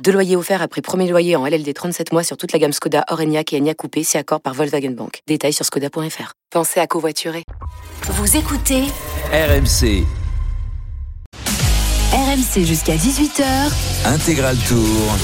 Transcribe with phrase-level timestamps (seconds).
[0.00, 3.04] Deux loyers offerts après premier loyer en LLD 37 mois sur toute la gamme Skoda,
[3.08, 5.20] Orenia et Enya Coupé, si accord par Volkswagen Bank.
[5.28, 6.32] Détails sur skoda.fr.
[6.50, 7.44] Pensez à covoiturer.
[8.08, 8.82] Vous écoutez
[9.32, 10.04] RMC
[12.12, 13.44] RMC jusqu'à 18h.
[14.06, 15.16] Intégral Tour.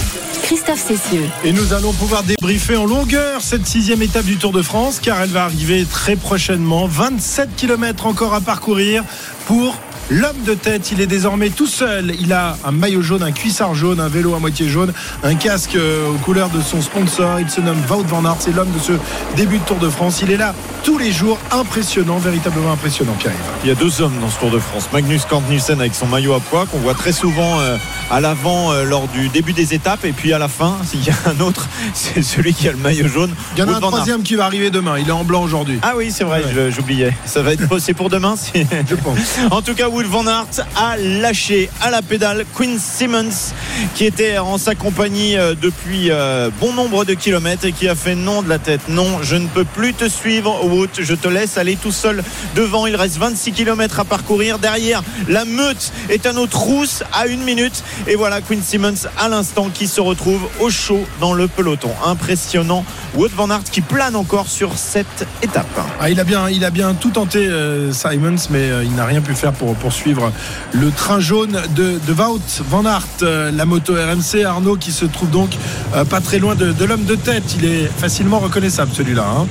[0.42, 1.28] Christophe Cessieux.
[1.44, 5.20] Et nous allons pouvoir débriefer en longueur cette sixième étape du Tour de France car
[5.20, 6.86] elle va arriver très prochainement.
[6.86, 9.04] 27 km encore à parcourir
[9.46, 9.74] pour
[10.10, 12.14] L'homme de tête, il est désormais tout seul.
[12.18, 15.74] Il a un maillot jaune, un cuissard jaune, un vélo à moitié jaune, un casque
[15.76, 17.40] euh, aux couleurs de son sponsor.
[17.40, 18.36] Il se nomme Wout van Aert.
[18.38, 18.92] C'est l'homme de ce
[19.36, 20.20] début de Tour de France.
[20.22, 21.38] Il est là tous les jours.
[21.50, 23.34] Impressionnant, véritablement impressionnant, Pierre.
[23.64, 24.88] Il y a deux hommes dans ce Tour de France.
[24.94, 27.76] Magnus Cort-Nielsen avec son maillot à poids qu'on voit très souvent euh,
[28.10, 30.06] à l'avant euh, lors du début des étapes.
[30.06, 32.78] Et puis à la fin, s'il y a un autre, c'est celui qui a le
[32.78, 33.34] maillot jaune.
[33.56, 34.98] Il y en a un troisième qui va arriver demain.
[34.98, 35.78] Il est en blanc aujourd'hui.
[35.82, 37.14] Ah oui, c'est vrai, j'oubliais.
[37.26, 38.36] Ça va être c'est pour demain.
[38.54, 39.18] Je pense.
[39.50, 43.52] En tout cas, Wout van Aert a lâché à la pédale Quinn Simmons
[43.96, 47.96] qui était en sa compagnie euh, depuis euh, bon nombre de kilomètres et qui a
[47.96, 48.82] fait non de la tête.
[48.88, 50.88] Non, je ne peux plus te suivre, Wout.
[51.00, 52.22] Je te laisse aller tout seul
[52.54, 52.86] devant.
[52.86, 54.60] Il reste 26 km à parcourir.
[54.60, 57.82] Derrière, la meute est à nos trousses à une minute.
[58.06, 61.90] Et voilà Quinn Simmons à l'instant qui se retrouve au chaud dans le peloton.
[62.06, 62.84] Impressionnant.
[63.16, 65.66] Wout van Aert qui plane encore sur cette étape.
[65.98, 69.20] Ah, il, a bien, il a bien tout tenté, euh, Simons, mais il n'a rien
[69.20, 70.30] pu faire pour poursuivre
[70.74, 75.06] le train jaune de, de Wout Van Aert, euh, la moto RMC Arnaud qui se
[75.06, 75.48] trouve donc
[75.94, 77.54] euh, pas très loin de, l'homme de tête.
[77.58, 79.24] Il est facilement reconnaissable celui-là.
[79.26, 79.46] Hein.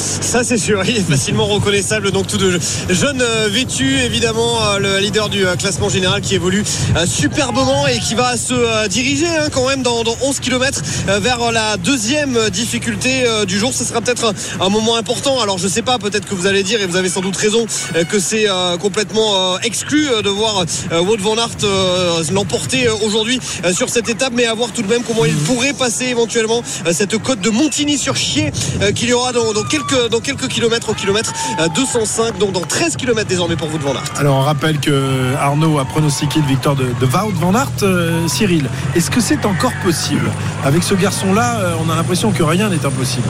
[0.00, 2.10] Ça c'est sûr, il est facilement reconnaissable.
[2.12, 6.34] Donc tout de jeune euh, vêtu, évidemment, euh, le leader du euh, classement général qui
[6.34, 6.64] évolue
[7.04, 10.80] superbement et qui va se diriger hein, quand même dans, 11 km
[11.20, 13.72] vers la deuxième difficulté du jour.
[13.72, 15.40] Ce sera peut-être un, moment important.
[15.40, 17.66] Alors je sais pas, peut-être que vous allez dire, et vous avez sans doute raison,
[18.08, 18.46] que c'est
[18.80, 23.40] complètement exclu de voir Wout van Aert l'emporter aujourd'hui
[23.72, 27.18] sur cette étape, mais à voir tout de même comment il pourrait passer éventuellement cette
[27.18, 28.52] côte de Montigny sur Chier
[28.94, 31.32] qu'il y aura dans quelques dans quelques kilomètres au kilomètre
[31.74, 34.04] 205, euh, donc dans 13 kilomètres désormais pour vous de Van Aert.
[34.16, 37.70] Alors on rappelle que Arnaud a pronostiqué le victoire de, de Wout Van Aert.
[37.82, 40.30] Euh, Cyril, est-ce que c'est encore possible?
[40.64, 43.28] Avec ce garçon-là, euh, on a l'impression que rien n'est impossible.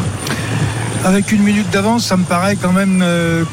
[1.04, 3.02] Avec une minute d'avance, ça me paraît quand même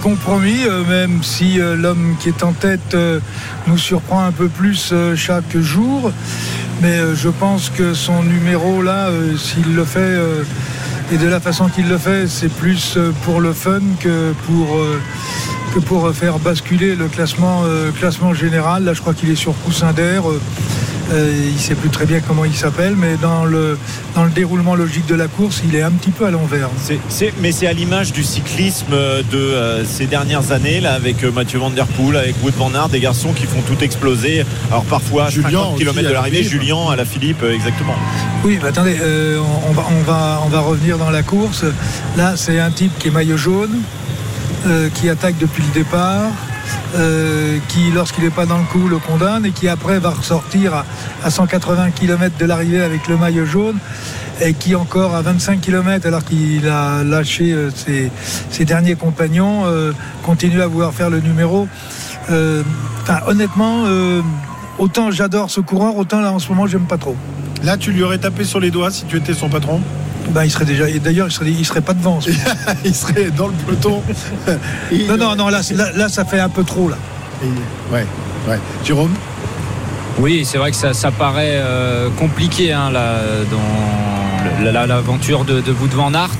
[0.03, 2.97] compromis, même si l'homme qui est en tête
[3.67, 6.11] nous surprend un peu plus chaque jour.
[6.81, 10.19] Mais je pense que son numéro là, s'il le fait
[11.11, 14.77] et de la façon qu'il le fait, c'est plus euh, pour le fun que pour,
[14.77, 14.99] euh,
[15.85, 18.83] pour faire basculer le classement, euh, classement général.
[18.83, 20.23] Là, je crois qu'il est sur coussin d'air.
[21.11, 23.77] Euh, il ne sait plus très bien comment il s'appelle, mais dans le,
[24.15, 26.69] dans le déroulement logique de la course, il est un petit peu à l'envers.
[27.39, 28.93] mais c'est à l'image du cyclisme
[29.31, 32.99] de ces dernières années, là, avec Mathieu Van Der Poel, avec Wood Van Aert, des
[32.99, 34.45] garçons qui font tout exploser.
[34.69, 37.95] Alors parfois, Julien 50 km de l'arrivée, Julien à la Philippe, exactement.
[38.43, 41.65] Oui, attendez, euh, on, va, on, va, on va revenir dans la course.
[42.15, 43.81] Là, c'est un type qui est maillot jaune,
[44.67, 46.31] euh, qui attaque depuis le départ.
[46.95, 50.83] Euh, qui, lorsqu'il n'est pas dans le coup, le condamne et qui après va ressortir
[51.23, 53.77] à, 180 km de l'arrivée avec le maillot jaune
[54.41, 59.63] et qui encore à 25 km alors qu'il a lâché ses, derniers compagnons
[60.23, 61.67] continue à vouloir faire le numéro.
[63.27, 63.83] honnêtement,
[64.77, 67.15] autant j'adore ce coureur, autant là en ce moment j'aime pas trop.
[67.63, 69.81] Là, tu lui aurais tapé sur les doigts si tu étais son patron?
[70.29, 70.85] Ben, il serait déjà.
[70.99, 72.19] D'ailleurs, il serait, il serait pas devant.
[72.85, 74.01] il serait dans le peloton.
[75.07, 75.61] non, non, non, là,
[75.95, 76.97] là, ça fait un peu trop, là.
[77.91, 78.05] ouais,
[78.47, 78.59] ouais.
[78.83, 79.13] Jérôme?
[80.19, 83.21] Oui, c'est vrai que ça, ça paraît euh, compliqué hein, là,
[83.51, 86.31] dans l'aventure de, de Wout van Aert.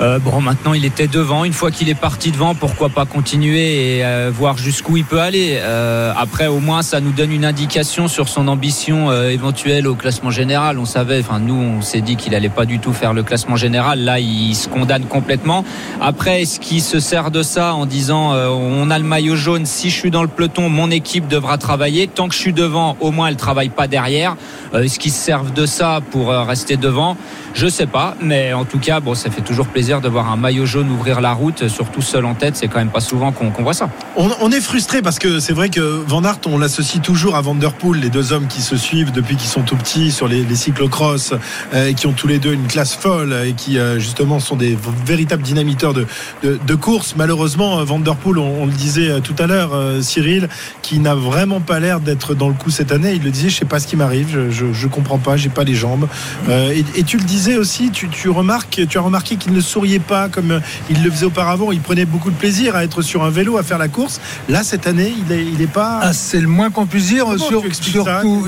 [0.00, 1.44] Euh, bon, maintenant il était devant.
[1.44, 5.20] Une fois qu'il est parti devant, pourquoi pas continuer et euh, voir jusqu'où il peut
[5.20, 5.58] aller.
[5.60, 10.30] Euh, après, au moins, ça nous donne une indication sur son ambition éventuelle au classement
[10.30, 10.78] général.
[10.78, 13.56] On savait, enfin nous, on s'est dit qu'il allait pas du tout faire le classement
[13.56, 14.02] général.
[14.02, 15.64] Là, il se condamne complètement.
[16.00, 19.90] Après, est-ce qu'il se sert de ça en disant on a le maillot jaune, si
[19.90, 22.06] je suis dans le peloton, mon équipe devra travailler.
[22.06, 24.36] Tant que je suis devant, au moins elle travaille pas derrière.
[24.74, 27.16] est-ce qu'ils se servent de ça pour rester devant?
[27.52, 30.36] Je sais pas, mais en tout cas, bon, ça fait toujours plaisir de voir un
[30.36, 32.54] maillot jaune ouvrir la route, surtout seul en tête.
[32.54, 33.90] C'est quand même pas souvent qu'on voit ça.
[34.16, 37.98] On, est frustré parce que c'est vrai que Van Aert, on l'associe toujours à Vanderpool,
[37.98, 41.34] les deux hommes qui se suivent depuis qu'ils sont tout petits sur les, les cyclocross,
[41.74, 44.76] euh, qui ont tous les deux une classe folle et qui euh, justement sont des
[45.06, 46.06] véritables dynamiteurs de,
[46.42, 47.14] de, de course.
[47.16, 49.70] Malheureusement, euh, Vanderpool, on, le disait euh, tout à l'heure,
[50.02, 50.48] Cyril,
[50.82, 53.14] qui n'a vraiment pas l'air d'être dans le coup cette année.
[53.14, 55.64] Il le disait, je sais pas ce qui m'arrive, je, je, comprends pas, j'ai pas
[55.64, 56.08] les jambes.
[56.48, 60.28] Et, tu le disais aussi, tu, tu remarques, tu as remarqué qu'il ne souriait pas
[60.28, 60.60] comme euh,
[60.90, 61.72] il le faisait auparavant.
[61.72, 64.20] Il prenait beaucoup de plaisir à être sur un vélo, à faire la course.
[64.48, 66.00] Là, cette année, il est, il est pas.
[66.02, 67.62] Ah, c'est le moins qu'on puisse dire, sur-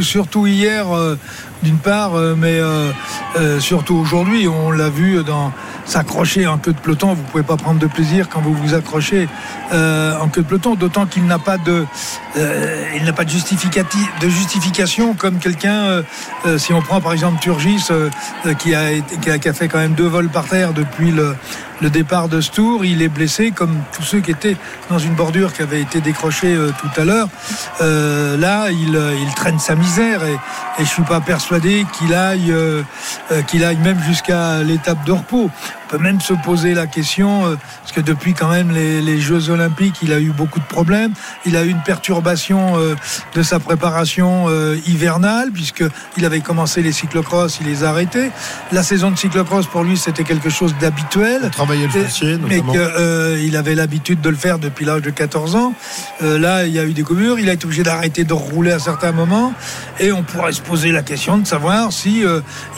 [0.02, 1.16] surtout hier, euh,
[1.62, 2.90] d'une part, euh, mais euh,
[3.36, 5.52] euh, surtout aujourd'hui, on l'a vu dans
[5.84, 7.14] s'accrocher en queue de peloton.
[7.14, 9.28] Vous pouvez pas prendre de plaisir quand vous vous accrochez
[9.72, 11.84] en queue de peloton, d'autant qu'il n'a pas de,
[12.36, 16.02] il n'a pas de, justificati- de justification comme quelqu'un.
[16.58, 17.88] si on prend par exemple Turgis,
[18.58, 21.10] qui, a été- qui, a, qui a fait quand même deux vols par terre depuis
[21.10, 21.34] le,
[21.82, 24.56] le départ de ce tour, il est blessé comme tous ceux qui étaient
[24.88, 27.28] dans une bordure qui avait été décrochée euh, tout à l'heure.
[27.80, 30.34] Euh, là, il, euh, il traîne sa misère et,
[30.78, 32.54] et je suis pas persuadé qu'il aille,
[33.48, 35.50] qu'il aille même jusqu'à l'étape de repos.
[35.92, 39.20] On peut même se poser la question, euh, parce que depuis quand même les, les
[39.20, 41.12] Jeux Olympiques, il a eu beaucoup de problèmes.
[41.44, 42.94] Il a eu une perturbation euh,
[43.34, 45.84] de sa préparation euh, hivernale, puisque
[46.16, 48.30] il avait commencé les cyclocross, il les a arrêtés.
[48.72, 53.54] La saison de cyclocross pour lui, c'était quelque chose d'habituel travailler le foncier, mais qu'il
[53.54, 55.74] avait l'habitude de le faire depuis l'âge de 14 ans.
[56.22, 58.78] Là, il y a eu des coupures, il a été obligé d'arrêter de rouler à
[58.78, 59.52] certains moments,
[60.00, 62.22] et on pourrait se poser la question de savoir si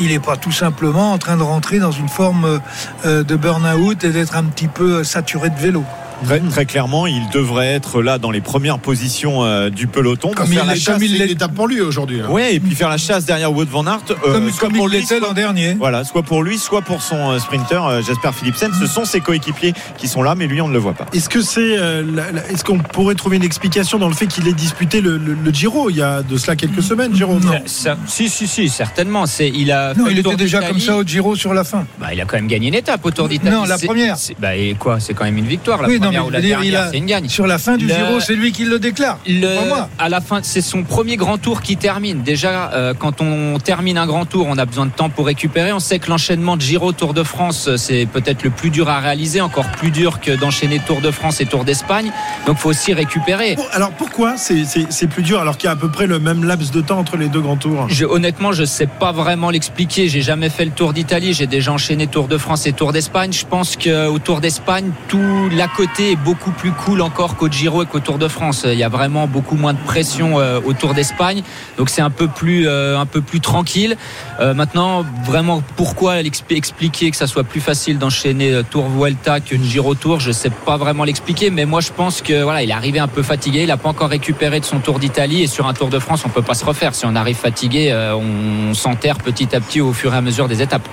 [0.01, 2.61] il n'est pas tout simplement en train de rentrer dans une forme
[3.05, 5.85] de burn-out et d'être un petit peu euh, saturé de vélo.
[6.25, 10.29] Très, très clairement, il devrait être là dans les premières positions euh, du peloton.
[10.29, 10.95] pour Comme faire il la chasse.
[10.95, 12.21] comme il l'est- pour lui aujourd'hui.
[12.21, 12.31] hein.
[12.31, 14.01] Ouais, et puis faire la chasse derrière Wout van Aert.
[14.11, 15.75] euh, comme soit comme pour il l'était l'an dernier.
[15.79, 18.71] Voilà, soit pour lui, soit pour son euh, sprinter euh, Jasper Philipsen.
[18.79, 21.07] Ce sont ses coéquipiers qui sont là, mais lui, on ne le voit pas.
[21.13, 24.27] Est-ce que c'est, euh, la- la- est-ce qu'on pourrait trouver une explication dans le fait
[24.27, 27.39] qu'il ait disputé le, le- le Giro il y a de cela quelques semaines, Giro
[27.39, 27.53] Non.
[27.67, 29.27] Ça- si, si, si, certainement.
[29.27, 31.53] C'est, il a Non, fait il le Tour était déjà comme ça au Giro sur
[31.55, 31.87] la fin.
[32.01, 33.55] Bah, il a quand même gagné une étape au Tour d'Italie.
[33.55, 34.17] Non, la C'est- première.
[34.17, 35.83] c'est- Bah, et quoi C'est quand même une victoire.
[35.83, 37.29] La oui, non, mais première ou la dernière, a, c'est une gagne.
[37.29, 39.19] sur la fin du Le- Giro, c'est lui qui le déclare.
[39.27, 39.89] Le- Pas moi.
[39.99, 42.23] à la fin, c'est son premier grand tour qui termine.
[42.23, 45.73] Déjà, euh, quand on termine un grand tour, on a besoin de temps pour récupérer.
[45.73, 48.89] On sait que l'enchaînement de Giro Tour de France, euh, c'est peut-être le plus dur
[48.89, 52.11] à réaliser, encore plus dur que d'enchaîner Tour de France et Tour d'Espagne.
[52.47, 53.57] Donc, faut aussi récupérer.
[53.73, 56.19] Alors pourquoi c'est, c'est- c'est plus dur alors qu'il y a à peu près le
[56.19, 57.87] même laps de temps entre les deux grands tours?
[57.89, 60.09] Je, honnêtement, je sais pas vraiment l'expliquer.
[60.09, 61.33] J'ai jamais fait le Tour d'Italie.
[61.35, 63.33] J'ai déjà enchaîné Tour de France et Tour d'Espagne.
[63.33, 67.83] Je pense qu'au Tour d'Espagne, tout l'à côté est beaucoup plus cool encore qu'au Giro
[67.83, 68.67] et qu'au Tour de France.
[68.71, 71.43] Il y a vraiment beaucoup moins de pression euh, au Tour d'Espagne.
[71.79, 73.97] Donc c'est un peu plus, euh, un peu plus tranquille.
[74.41, 79.95] Euh, maintenant, vraiment, pourquoi expliquer que ça soit plus facile d'enchaîner Tour Vuelta que Giro
[79.95, 80.21] Tour?
[80.21, 81.51] Je sais pas vraiment l'expliquer.
[81.51, 83.63] Mais moi, je pense que voilà, il est arrivé un peu fatigué.
[83.63, 85.43] Il a pas encore récupéré de son Tour d'Italie.
[85.43, 86.95] Et sur un Tour de France, on peut pas se refaire.
[86.95, 90.49] Si on arrive fatigué, euh, on s'enterre petit à petit au fur et à mesure
[90.49, 90.89] des étapes.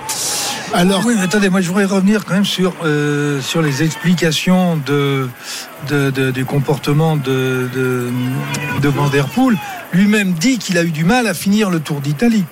[0.74, 4.78] Alors, Oui, mais attendez, moi je voudrais revenir quand même sur, euh, sur les explications
[4.86, 4.91] de,
[6.32, 8.08] du comportement de, de,
[8.80, 9.56] de Van Der Poel.
[9.92, 12.44] Lui-même dit qu'il a eu du mal à finir le Tour d'Italie.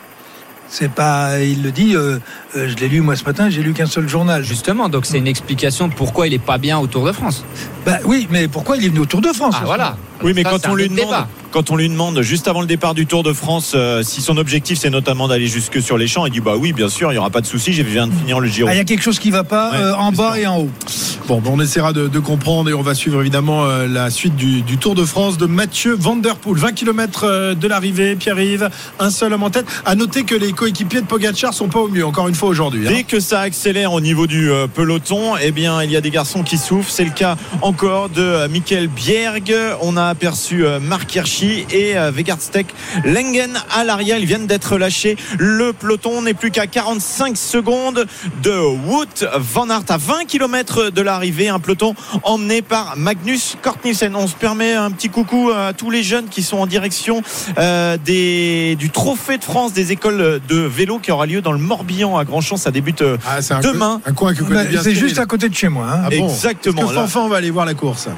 [0.69, 1.97] C'est pas, il le dit.
[1.97, 2.19] euh,
[2.57, 3.49] euh, je l'ai lu moi ce matin.
[3.51, 4.43] J'ai lu qu'un seul journal.
[4.45, 7.45] Justement, donc c'est une explication de pourquoi il est pas bien au Tour de France.
[7.87, 9.97] Bah oui, mais pourquoi il est venu au Tour de France Ah voilà.
[10.23, 11.29] Oui, mais Ça, quand on lui demande, débat.
[11.51, 14.37] quand on lui demande juste avant le départ du Tour de France, euh, si son
[14.37, 17.15] objectif c'est notamment d'aller jusque sur les champs, il dit bah oui, bien sûr, il
[17.15, 18.69] y aura pas de souci, je viens de finir le Giro.
[18.69, 20.41] Ah, Il y a quelque chose qui va pas Ouais, euh, en bas ça.
[20.41, 20.71] et en haut.
[21.27, 24.61] bon, on essaiera de, de comprendre et on va suivre évidemment euh, la suite du,
[24.61, 26.59] du Tour de France de Mathieu Van Der Poel.
[26.59, 29.65] 20 km de l'arrivée, Pierre-Yves, un seul homme en tête.
[29.87, 32.87] À noter que les coéquipiers de Pogacar sont pas au mieux, encore une fois aujourd'hui.
[32.87, 32.91] hein.
[32.95, 36.11] Dès que ça accélère au niveau du euh, peloton, eh bien, il y a des
[36.11, 36.91] garçons qui souffrent.
[36.91, 39.55] C'est le cas encore de euh, Michael Bjerg.
[39.83, 42.67] On a aperçu euh, Marc Hirschi et Vegardsteck
[43.05, 44.19] Lengen à l'arrière.
[44.19, 45.17] Ils viennent d'être lâchés.
[45.39, 48.07] Le peloton n'est plus qu'à 45 secondes
[48.43, 51.49] de Wout Van Aert à 20 km de l'arrivée.
[51.49, 54.15] Un peloton emmené par Magnus Kortnissen.
[54.17, 57.23] On se permet un petit coucou à tous les jeunes qui sont en direction
[57.59, 61.59] euh, des, du trophée de France des écoles de vélo qui aura lieu dans le
[61.59, 62.57] Morbihan à Grandchamp.
[62.57, 64.01] Ça débute euh, Ah, Demain.
[64.05, 65.87] co- un coin que connaît Bah, c'est juste à côté de chez moi.
[65.93, 66.01] hein.
[66.07, 66.83] Ah bon Exactement.
[66.83, 68.09] Est-ce que Là- Fanfan va aller voir la course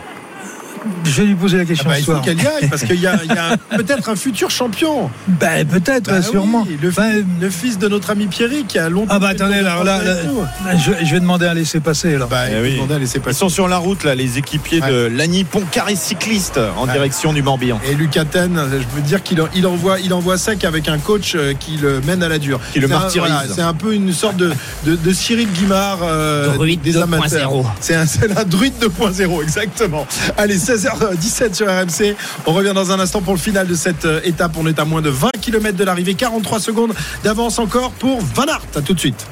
[1.04, 2.82] Je vais lui poser la Ah question bah, ce il faut qu'elle y aille parce
[2.82, 3.16] qu'il y a,
[3.76, 5.10] peut-être un futur champion.
[5.28, 6.64] Ben, peut-être, Bah sûrement.
[6.68, 9.14] oui, le, fils de notre ami Pierry qui a longtemps.
[9.14, 12.14] ah bah attendez, alors là, là, je, je vais demander à laisser passer.
[12.14, 12.28] Alors.
[12.28, 12.80] Bah, Eh oui.
[12.94, 16.86] à laisser Ils sont sur la route là, les équipiers de Lagny Pontcarré cycliste en
[16.86, 16.92] Ouais.
[16.92, 17.80] direction du Morbihan.
[17.88, 21.34] Et Lucaten, je veux dire qu'il en- il envoie, il envoie sec avec un coach
[21.34, 22.60] euh, qui le mène à la dure.
[22.72, 23.32] Qui le C'est un- martyrise.
[23.32, 24.52] voilà, C'est un peu une sorte de,
[24.84, 27.02] de, de Cyril Guimard euh, Druide des 2.0.
[27.02, 27.52] amateurs.
[27.80, 30.06] C'est un, c'est un druide 2.0, exactement.
[30.36, 32.16] Allez, 16h17 sur RMC.
[32.46, 34.52] On revient dans un instant pour le final de cette euh, étape.
[34.56, 38.46] On est à moins de 20 km de l'arrivée, 43 secondes d'avance encore pour Van
[38.46, 38.62] Aert.
[38.74, 39.26] À tout de suite.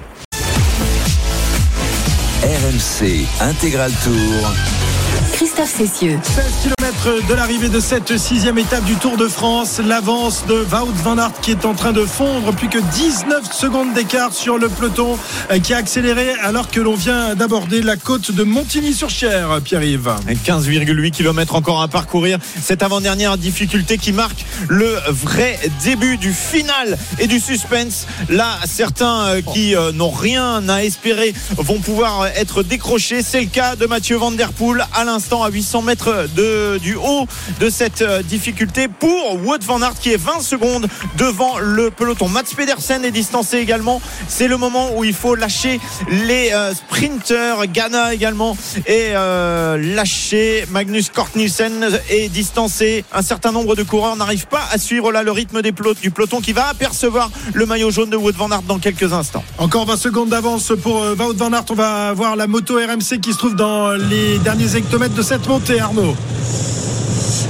[2.43, 4.53] RMC Intégral Tour.
[5.33, 6.19] Christophe Cessieux.
[6.23, 9.81] 16 km de l'arrivée de cette sixième étape du Tour de France.
[9.83, 12.53] L'avance de Wout van Aert qui est en train de fondre.
[12.53, 15.19] Plus que 19 secondes d'écart sur le peloton
[15.51, 20.11] euh, qui a accéléré alors que l'on vient d'aborder la côte de Montigny-sur-Cher, Pierre-Yves.
[20.45, 22.39] 15,8 km encore à parcourir.
[22.61, 28.07] Cette avant-dernière difficulté qui marque le vrai début du final et du suspense.
[28.29, 33.23] Là, certains euh, qui euh, n'ont rien à espérer vont pouvoir être décrochés.
[33.23, 36.90] C'est le cas de Mathieu Van Der Poel à l'instant à 800 mètres de, du
[36.97, 37.27] haut
[37.59, 40.87] de cette euh, difficulté pour Wout Van Aert qui est 20 secondes
[41.19, 42.29] devant le peloton.
[42.29, 44.01] Mats Pedersen est distancé également.
[44.29, 47.67] C'est le moment où il faut lâcher les euh, sprinters.
[47.67, 48.57] Ghana également
[48.87, 50.65] est euh, lâché.
[50.71, 53.05] Magnus Kort est distancé.
[53.13, 56.53] Un certain nombre de coureurs n'arrivent pas à suivre là le rythme du peloton qui
[56.53, 59.45] va apercevoir le maillot jaune de Wout Van Aert dans quelques instants.
[59.59, 61.65] Encore 20 secondes d'avance pour Wout van Aert.
[61.71, 65.47] On va voir la moto RMC qui se trouve dans les derniers hectomètres de cette
[65.49, 66.15] montée, Arnaud.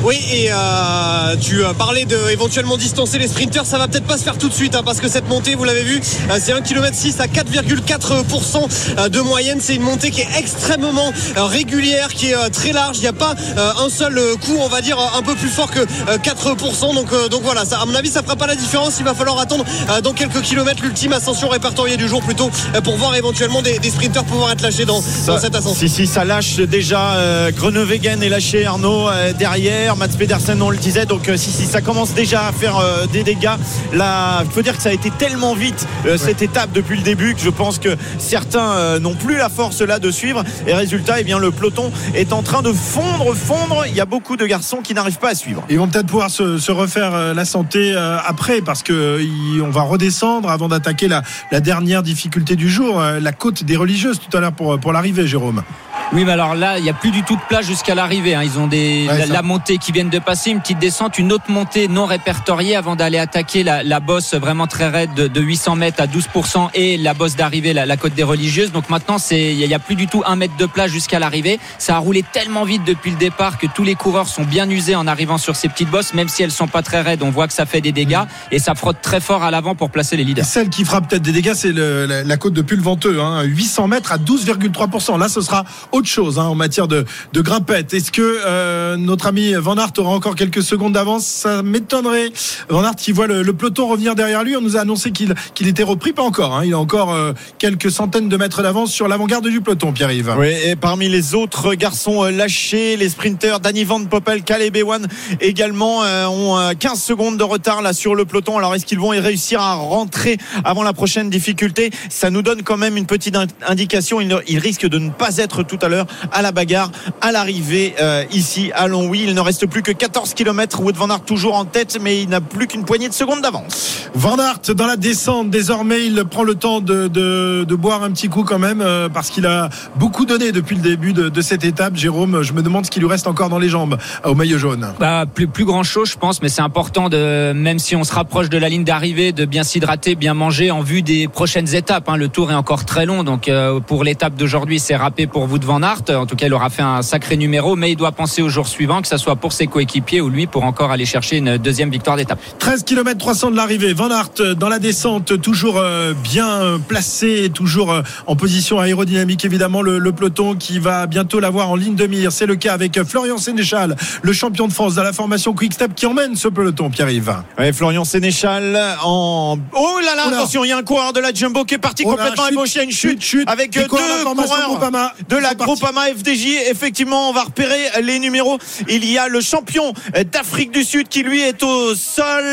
[0.02, 3.66] Oui, et euh, tu euh, parlais de éventuellement distancer les sprinters.
[3.66, 5.64] Ça va peut-être pas se faire tout de suite hein, parce que cette montée, vous
[5.64, 9.59] l'avez vu, euh, c'est 1 km 6 à 4,4% euh, de moyenne.
[9.61, 12.97] C'est une montée qui est extrêmement régulière, qui est très large.
[12.99, 15.80] Il n'y a pas un seul coup, on va dire, un peu plus fort que
[15.80, 16.95] euh, 4%.
[16.95, 18.97] Donc, donc voilà, ça, à mon avis, ça fera pas la différence.
[18.99, 19.64] Il va falloir attendre
[20.02, 22.50] dans quelques kilomètres l'ultime ascension répertoriée du jour plutôt
[22.85, 25.78] pour voir éventuellement des, des sprinters pouvoir être lâchés dans, dans cette ascension.
[25.78, 27.14] Si, si, ça lâche déjà.
[27.14, 29.89] Euh, Grenewegen est lâché, Arnaud, euh, derrière.
[29.97, 31.06] Mats Pedersen, on le disait.
[31.06, 33.50] Donc, euh, si, si, ça commence déjà à faire euh, des dégâts.
[33.92, 37.02] Là, il faut dire que ça a été tellement vite, euh, cette étape depuis le
[37.02, 40.44] début, que je pense que certains euh, n'ont plus la force là de suivre.
[40.66, 43.85] Et résultat, eh bien, le peloton est en train de fondre, fondre.
[43.87, 45.62] Il y a beaucoup de garçons qui n'arrivent pas à suivre.
[45.70, 47.94] Ils vont peut-être pouvoir se, se refaire la santé
[48.26, 52.68] après parce que euh, il- on va redescendre avant d'attaquer la, la dernière difficulté du
[52.70, 55.62] jour, la côte des religieuses tout à l'heure pour, pour l'arrivée, Jérôme.
[56.12, 58.34] Oui, mais alors là, il n'y a plus du tout de place jusqu'à l'arrivée.
[58.34, 58.42] hein.
[58.42, 61.44] Ils ont des, Ouais, la, montée qui viennent de passer, une petite descente, une autre
[61.48, 65.76] montée non répertoriée avant d'aller attaquer la, la bosse vraiment très raide de, de 800
[65.76, 68.72] mètres à 12% et la bosse d'arrivée, la, la côte des religieuses.
[68.72, 71.60] Donc maintenant, c'est, il n'y a, plus du tout un mètre de place jusqu'à l'arrivée.
[71.78, 74.96] Ça a roulé tellement vite depuis le départ que tous les coureurs sont bien usés
[74.96, 77.22] en arrivant sur ces petites bosses, même si elles sont pas très raides.
[77.22, 79.90] On voit que ça fait des dégâts et ça frotte très fort à l'avant pour
[79.90, 80.44] placer les Et leaders.
[80.44, 84.18] celle qui fera peut-être des dégâts, c'est la côte de Pulventeux, hein, 800 mètres à
[84.18, 85.16] 12,3%.
[85.16, 85.64] Là, ce sera
[86.00, 87.92] autre chose hein, en matière de, de grimpette.
[87.95, 91.26] Est-ce que euh, notre ami Van Aert aura encore quelques secondes d'avance?
[91.26, 92.30] Ça m'étonnerait.
[92.69, 94.57] Van Aert qui voit le, peloton revenir derrière lui.
[94.57, 96.54] On nous a annoncé qu'il qu'il était repris, pas encore.
[96.57, 96.64] hein.
[96.64, 100.35] Il a encore euh, quelques centaines de mètres d'avance sur l'avant-garde du peloton, Pierre-Yves.
[100.38, 105.07] Oui, et parmi les autres garçons euh, lâchés, les sprinteurs Danny Van Poppel, Caleb Ewan
[105.40, 108.57] également ont euh, 15 secondes de retard là sur le peloton.
[108.59, 111.90] Alors est-ce qu'ils vont y réussir à rentrer avant la prochaine difficulté?
[112.09, 114.21] Ça nous donne quand même une petite in- indication.
[114.21, 115.89] Ils, ils risquent de ne pas être tout à l'heure
[116.32, 119.25] à la bagarre à l'arrivée euh, ici à Longwy.
[119.25, 120.80] Il ne reste plus que 14 km.
[120.80, 124.09] Wood Van Aert toujours en tête, mais il n'a plus qu'une poignée de secondes d'avance.
[124.14, 128.11] Van Aert dans la descente désormais il prend le temps de, de, de boire un
[128.11, 131.40] petit coup quand même euh, parce qu'il a beaucoup donné depuis le début de, de
[131.40, 134.30] cette étape Jérôme je me demande ce qui lui reste encore dans les jambes euh,
[134.30, 137.78] au maillot jaune Bah, plus, plus grand chose, je pense, mais c'est important de, même
[137.78, 141.02] si on se rapproche de la ligne d'arrivée, de bien s'hydrater, bien manger en vue
[141.02, 142.09] des prochaines étapes.
[142.09, 142.16] hein.
[142.16, 145.59] Le tour est encore très long, donc euh, pour l'étape d'aujourd'hui, c'est râpé pour vous
[145.59, 146.02] de Van Aert.
[146.10, 148.66] En tout cas, il aura fait un sacré numéro, mais il doit penser au jour
[148.66, 151.90] suivant, que ce soit pour ses coéquipiers ou lui pour encore aller chercher une deuxième
[151.90, 152.38] victoire d'étape.
[152.58, 156.78] 13 km 300 de l'arrivée Van Aert euh, dans la descente toujours euh, bien euh,
[156.78, 157.94] placé toujours
[158.26, 162.32] en position aérodynamique évidemment le, le peloton qui va bientôt l'avoir en ligne de mire
[162.32, 165.94] c'est le cas avec Florian Sénéchal le champion de France de la formation Quick Step
[165.94, 169.58] qui emmène ce peloton Pierre-Yves Ouais, Florian Sénéchal en.
[169.72, 170.38] Oh là là, Oula.
[170.38, 172.44] attention, il y a un coureur de la Jumbo qui est parti Oh là, complètement
[172.44, 173.49] chute, ébauché à une chute, chute, chute.
[173.49, 175.54] avec deux coureurs de la formation coureurs Groupama de la.
[175.74, 176.46] Groupama FDJ.
[176.70, 178.58] Effectivement, on va repérer les numéros.
[178.88, 179.92] Il y a le champion
[180.32, 182.44] d'Afrique du Sud qui lui est au sol.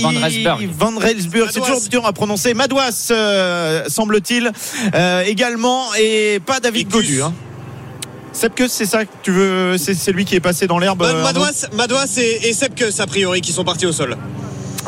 [0.00, 0.68] Van Rensburg.
[0.78, 1.66] Van Rensburg, c'est Madouas.
[1.74, 2.54] toujours dur à prononcer.
[2.54, 4.50] Madouas, euh, semble-t-il,
[4.94, 6.88] euh, également, et pas David.
[6.88, 7.22] Godu.
[7.22, 7.34] hein.
[8.32, 9.76] Sepkus, c'est ça que tu veux?
[9.76, 11.00] C'est lui qui est passé dans l'herbe.
[11.00, 14.16] Bah, euh, Madouas, Madouas et, et Sepkus, a priori, qui sont partis au sol.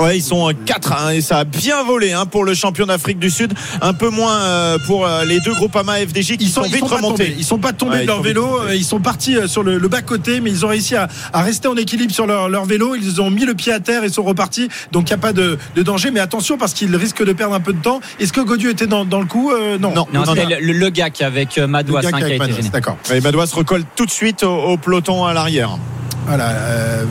[0.00, 3.30] Ouais, ils sont 4 et ça a bien volé hein, pour le champion d'Afrique du
[3.30, 3.54] Sud.
[3.80, 6.72] Un peu moins euh, pour euh, les deux Groupama FDJ qui Ils sont, sont, ils
[6.74, 7.24] vite sont remontés.
[7.26, 7.34] tombés.
[7.38, 8.60] Ils sont pas tombés Ouais, de leur vélo.
[8.74, 11.42] Ils sont partis euh, sur le, le bas côté, mais ils ont réussi à, à
[11.42, 12.96] rester en équilibre sur leur, leur vélo.
[12.96, 14.68] Ils ont mis le pied à terre et sont repartis.
[14.90, 16.10] Donc il n'y a pas de, de danger.
[16.10, 18.00] Mais attention parce qu'ils risquent de perdre un peu de temps.
[18.18, 19.94] Est-ce que Godieu était dans, dans le coup Euh, Non.
[19.94, 20.06] Non.
[20.12, 22.42] Non, non, c'était le, le gars qui avec euh, Le Madouas hein, qui a avec
[22.42, 22.68] été.
[22.70, 22.96] D'accord.
[23.14, 25.78] Et Madouas se recolle tout de suite au, au peloton à l'arrière.
[26.26, 27.04] Voilà, euh,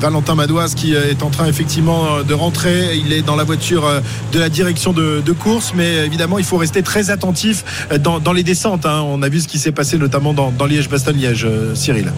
[0.00, 2.96] Valentin Madoise qui est en train effectivement de rentrer.
[2.96, 4.00] Il est dans la voiture euh,
[4.32, 8.42] de la direction de, course, mais évidemment il faut rester très attentif euh, dans, les
[8.42, 8.86] descentes.
[8.86, 9.02] hein.
[9.06, 12.12] On a vu ce qui s'est passé notamment dans, Liège-Bastogne-Liège, euh, Cyril.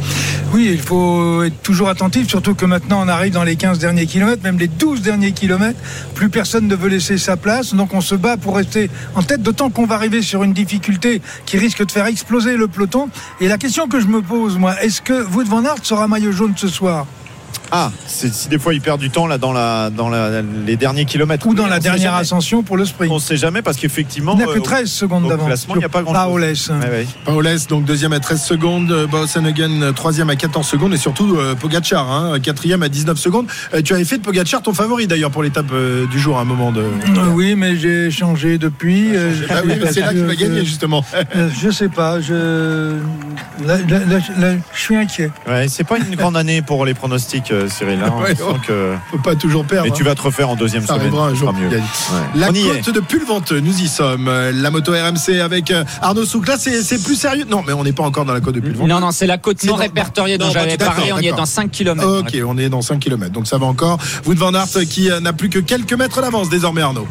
[0.52, 4.06] Oui, il faut être toujours attentif, surtout que maintenant on arrive dans les 15 derniers
[4.06, 5.78] kilomètres, même les 12 derniers kilomètres.
[6.14, 9.42] Plus personne ne veut laisser sa place, donc on se bat pour rester en tête,
[9.42, 13.08] d'autant qu'on va arriver sur une difficulté qui risque de faire exploser le peloton.
[13.40, 16.32] Et la question que je me pose, moi, est-ce que Wout van Aert sera maillot
[16.38, 17.04] jaune ce soir
[17.70, 20.76] Ah, c'est- si des fois il perd du temps là dans la dans la, les
[20.76, 22.20] derniers kilomètres ou dans la dernière jamais.
[22.22, 24.90] ascension pour le sprint On ne sait jamais parce qu'effectivement Il n'a que euh, 13
[24.90, 25.66] secondes au d'avance.
[25.70, 26.68] il n'y a pas grand-chose.
[26.68, 26.80] Paoles.
[26.80, 27.06] Ouais, ouais.
[27.24, 31.36] Paoles, donc deuxième à 13 secondes, euh, Boassenhagen euh, troisième à 14 secondes et surtout
[31.36, 33.46] euh, Pogacar, hein, quatrième à 19 secondes.
[33.74, 36.42] Euh, tu avais fait de Pogacar ton favori d'ailleurs pour l'étape euh, du jour à
[36.42, 36.80] un moment de.
[36.80, 36.86] Euh,
[37.34, 39.14] oui, mais j'ai changé depuis.
[39.14, 41.04] euh, Ah oui, mais c'est là qu'il va gagner justement.
[41.36, 42.94] euh, Je sais pas, je,
[43.66, 45.30] là, là, là, là, je suis inquiet.
[45.46, 47.98] Ouais, c'est pas une grande année pour les pronostics, euh, Cyril.
[48.04, 48.12] hein.
[48.22, 49.88] Ouais, on- que- pas toujours perdre.
[49.88, 50.06] Mais tu hein.
[50.06, 51.00] vas te refaire en deuxième Ça semaine.
[51.08, 51.52] arrivera un jour.
[51.52, 51.68] mieux.
[51.68, 51.82] Ouais.
[52.34, 54.30] La On côte de Pulventeux, nous y sommes.
[54.52, 56.46] La moto RMC avec euh, Arnaud Souk.
[56.46, 57.46] Là, c'est plus sérieux.
[57.48, 58.88] Non, mais on n'est pas encore dans la côte de Pulventeux.
[58.88, 61.12] Non, non, c'est la côte non répertoriée dont j'avais parlé.
[61.12, 62.20] On y est dans 5 km.
[62.20, 63.98] Ok, on est dans 5 km, donc ça va encore.
[64.26, 67.06] Wout van Aert qui euh, n'a plus que quelques mètres d'avance désormais, Arnaud.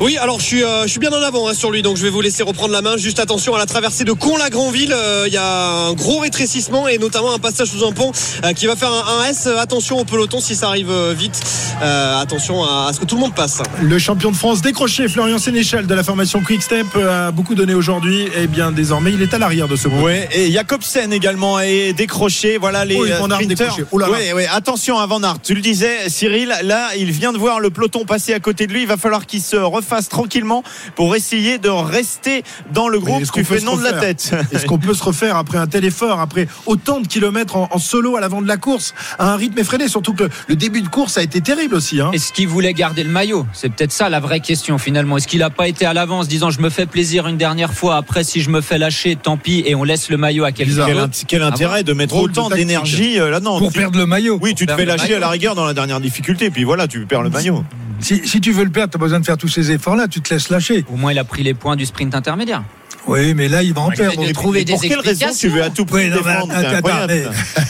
[0.00, 2.02] Oui, alors je suis, euh, je suis bien en avant hein, sur lui, donc je
[2.02, 2.96] vais vous laisser reprendre la main.
[2.96, 4.94] Juste attention à la traversée de Con-la-Grandville.
[4.96, 8.10] Euh, Il y a un gros rétrécissement et notamment un passage sous un pont
[8.42, 9.46] euh, qui va faire un, un S.
[9.46, 11.38] Attention au peloton si ça arrive euh, vite.
[11.82, 13.58] Euh, attention à, à ce que tout le monde passe.
[13.82, 17.74] Le champion de France décroché, Florian Sénéchal de la formation Quick Step, a beaucoup donné
[17.74, 18.26] aujourd'hui.
[18.38, 20.02] Et bien désormais, il est à l'arrière de ce groupe.
[20.04, 22.56] Ouais, et Jacobsen également est décroché.
[22.56, 23.84] Voilà les Oh, Van Aert décroché.
[23.92, 24.12] Oh là là.
[24.12, 25.36] Ouais, ouais, attention à Van Aert.
[25.42, 26.54] Tu le disais, Cyril.
[26.62, 28.80] Là, il vient de voir le peloton passer à côté de lui.
[28.82, 30.62] Il va falloir qu'il se refasse tranquillement
[30.94, 32.42] pour essayer de rester
[32.72, 33.22] dans le groupe.
[33.22, 34.34] est-ce qu'on Tu peut fais se non de la refaire tête.
[34.52, 37.78] Est-ce qu'on peut se refaire après un tel effort, après autant de kilomètres en, en
[37.78, 39.88] solo à l'avant de la course, à un rythme effréné?
[39.88, 42.00] Surtout que le, le début de course a été terrible aussi.
[42.00, 42.10] Hein.
[42.12, 43.46] Est-ce qu'il voulait garder le maillot?
[43.52, 45.16] C'est peut-être ça la vraie question finalement.
[45.16, 47.96] Est-ce qu'il n'a pas été à l'avance disant je me fais plaisir une dernière fois,
[47.96, 50.86] après si je me fais lâcher, tant pis, et on laisse le maillot à quelqu'un.
[50.86, 53.98] Quel, int- quel intérêt de mettre Drôle autant d'énergie euh, là non Pour tu- perdre
[53.98, 54.38] le maillot.
[54.42, 57.06] Oui, tu te fais lâcher à la rigueur dans la dernière difficulté, puis voilà, tu
[57.06, 57.64] perds le maillot.
[58.00, 60.20] Si, si tu veux le perdre, tu as besoin de faire tous ces efforts-là, tu
[60.20, 60.84] te laisses lâcher.
[60.92, 62.62] Au moins il a pris les points du sprint intermédiaire.
[63.06, 64.32] Oui, mais là, il va en de perdre.
[64.32, 66.10] trouver Et des pour quelle raison tu veux à tout prix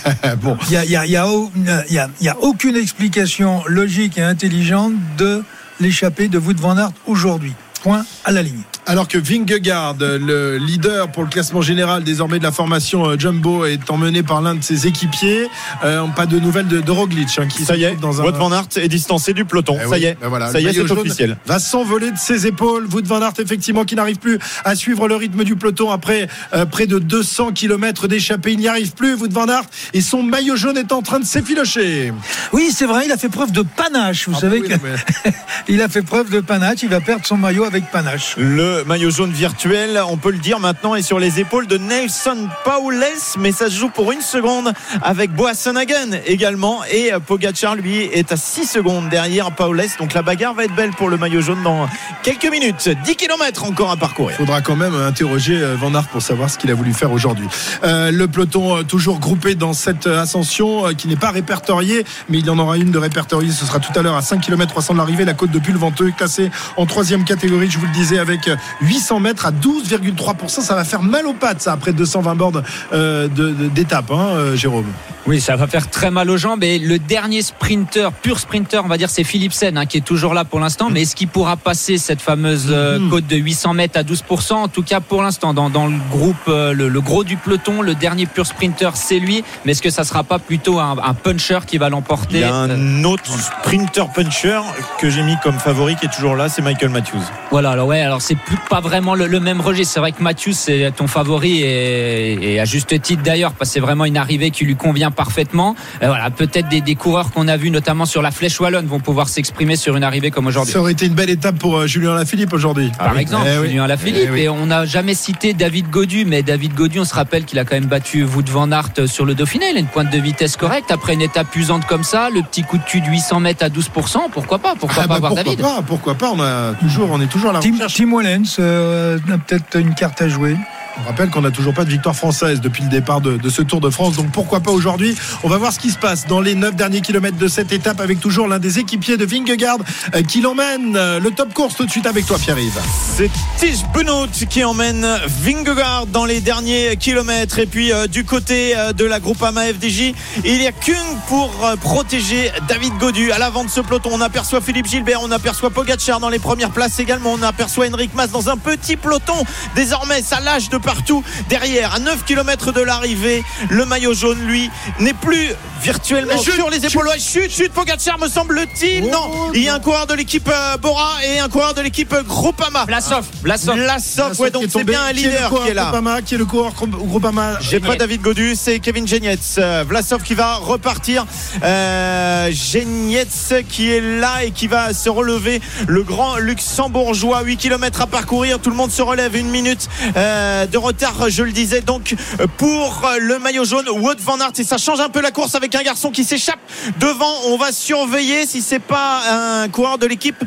[0.68, 1.50] Il n'y a, il y a- il y a au-
[1.88, 5.42] il y a- il y a aucune explication logique et intelligente de
[5.78, 7.52] l'échappée de Wout van Aert aujourd'hui.
[7.82, 8.60] Point à la ligne.
[8.86, 13.64] alors que Vingegaard, le leader pour le classement général désormais de la formation euh, Jumbo,
[13.64, 15.48] est emmené par l'un de ses équipiers.
[15.84, 18.24] Euh, pas de nouvelles de, de Roglic hein, qui Ça y est, dans un.
[18.24, 19.76] Wout van Aert est distancé du peloton.
[19.78, 21.36] Eh ça oui, y est, ben voilà, ça y est, c'est officiel.
[21.46, 22.86] Va s'envoler de ses épaules.
[22.92, 26.66] Wout van Aert, effectivement, qui n'arrive plus à suivre le rythme du peloton après euh,
[26.66, 28.52] près de 200 km d'échappée.
[28.52, 29.64] Il n'y arrive plus, Wout van Aert,
[29.94, 32.12] et son maillot jaune est en train de s'effilocher.
[32.52, 34.28] Oui, c'est vrai, il a fait preuve de panache.
[34.28, 35.32] Vous Ah, savez oui, que non, mais-
[35.68, 36.78] il a fait preuve de panache.
[36.82, 38.34] Il va perdre son maillot avec panache.
[38.36, 42.48] Le maillot jaune virtuel, on peut le dire maintenant, est sur les épaules de Nelson
[42.64, 43.04] Paules,
[43.38, 46.82] mais ça se joue pour une seconde avec Boassenhagen également.
[46.90, 49.84] Et Pogacar, lui, est à 6 secondes derrière Paules.
[50.00, 51.88] Donc la bagarre va être belle pour le maillot jaune dans
[52.24, 52.88] quelques minutes.
[53.04, 54.36] 10 km encore à parcourir.
[54.36, 57.46] faudra quand même interroger euh, Van Aert pour savoir ce qu'il a voulu faire aujourd'hui.
[57.84, 62.46] Euh, le peloton euh, toujours groupé dans cette ascension qui n'est pas répertoriée, mais il
[62.46, 63.52] y en aura une de répertoriée.
[63.52, 65.24] Ce sera tout à l'heure à 5 km 300 de l'arrivée.
[65.24, 68.56] La côte de Pulventeux est classée en troisième catégorie, je vous le disais, avec euh,
[68.82, 70.60] 800 mètres à 12,3%.
[70.60, 74.86] Ça va faire mal aux pattes, ça, après 220 bornes euh, d'étape, hein, euh, Jérôme.
[75.26, 76.64] Oui, ça va faire très mal aux jambes.
[76.64, 80.34] Et le dernier sprinter, pur sprinter, on va dire, c'est Philipsen, hein, qui est toujours
[80.34, 80.88] là pour l'instant.
[80.90, 83.10] Mais est-ce qu'il pourra passer cette fameuse euh, Mhm.
[83.10, 86.36] côte de 800 mètres à 12% En tout cas, pour l'instant, dans, dans le groupe,
[86.48, 89.44] euh, le, le gros du peloton, le dernier pur sprinter, c'est lui.
[89.64, 92.42] Mais est-ce que ça sera pas plutôt un, un puncher qui va Il l'emporter y
[92.44, 94.60] a un autre sprinter puncher
[94.98, 97.20] que j'ai mis comme favori qui est toujours là, c'est Michael Matthews.
[97.50, 99.94] Voilà, alors ouais, alors c'est plus pas vraiment le, le même registre.
[99.94, 103.74] C'est vrai que Mathieu c'est ton favori et, et à juste titre d'ailleurs, parce que
[103.74, 105.74] c'est vraiment une arrivée qui lui convient parfaitement.
[106.02, 109.00] Euh, voilà, peut-être des, des coureurs qu'on a vus, notamment sur la Flèche wallonne, vont
[109.00, 110.72] pouvoir s'exprimer sur une arrivée comme aujourd'hui.
[110.72, 112.90] Ça aurait été une belle étape pour euh, Julien Lafilippe aujourd'hui.
[112.98, 113.68] Par exemple, Eh oui.
[113.68, 114.22] Julien Alaphilippe.
[114.26, 114.40] Eh oui.
[114.42, 117.64] Et on n'a jamais cité David Godu, mais David Godu, on se rappelle qu'il a
[117.64, 119.66] quand même battu Wout van Aert sur le Dauphiné.
[119.70, 120.90] Il a une pointe de vitesse correcte.
[120.90, 123.68] Après une étape usante comme ça, le petit coup de cul de 800 mètres à
[123.68, 124.74] 12%, pourquoi pas?
[124.78, 125.60] Pourquoi Ah pas bah, avoir pourquoi David?
[125.60, 125.82] pas?
[125.86, 126.30] Pourquoi pas?
[126.30, 127.72] On a toujours, on est toujours à la Tim.
[127.88, 130.56] Tim Wallens euh, a peut-être une carte à jouer.
[130.98, 133.80] On rappelle qu'on n'a toujours pas de victoire française depuis le départ de, ce Tour
[133.80, 136.54] de France, donc pourquoi pas aujourd'hui On va voir ce qui se passe dans les
[136.54, 139.78] 9 derniers kilomètres de cette étape avec toujours l'un des équipiers de Vingegaard
[140.14, 140.96] euh, qui l'emmène.
[140.96, 142.80] Euh, Le top course tout de suite avec toi Pierre-Yves.
[143.16, 147.58] C'est Tige Benoît qui emmène Vingegaard dans les derniers kilomètres.
[147.58, 150.12] Et puis euh, du côté de la Groupama FDJ,
[150.44, 150.96] il y a Kung
[151.28, 151.50] pour
[151.80, 153.30] protéger David Godu.
[153.32, 156.70] À l'avant de ce peloton, on aperçoit Philippe Gilbert, on aperçoit Pogacar dans les premières
[156.70, 157.32] places également.
[157.32, 159.34] On aperçoit Henrik Mas dans un petit peloton.
[159.74, 161.22] Désormais, ça lâche de partout.
[161.48, 165.50] Derrière, à 9 km de l'arrivée, le maillot jaune, lui, n'est plus
[165.82, 167.08] virtuellement Chute, sur les épaules.
[167.18, 169.04] Chute, chute, Pogacar me semble-t-il.
[169.04, 171.80] Oh, non, il y a un coureur de l'équipe euh, Bora et un coureur de
[171.80, 172.84] l'équipe euh, Groupama.
[172.86, 173.76] Blasov, Blasov.
[173.76, 175.84] Vlasov, ouais, donc c'est bien un leader qui est là.
[175.84, 179.56] Groupama, qui est le coureur Group- Groupama J'ai pas David Godu, c'est Kevin Genietz.
[179.58, 181.26] Euh, Vlasov qui va repartir.
[181.62, 185.60] Euh, Genietz qui est là et qui va se relever.
[185.86, 188.58] Le grand luxembourgeois, 8 km à parcourir.
[188.60, 189.36] Tout le monde se relève.
[189.36, 191.80] Une minute euh, de retard, je le disais.
[191.80, 192.14] Donc
[192.56, 194.52] pour euh, le maillot jaune, Wout van Aert.
[194.58, 196.60] Et ça change un peu la course avec un garçon qui s'échappe
[196.98, 197.32] devant.
[197.46, 200.42] On va surveiller si c'est pas un coureur de l'équipe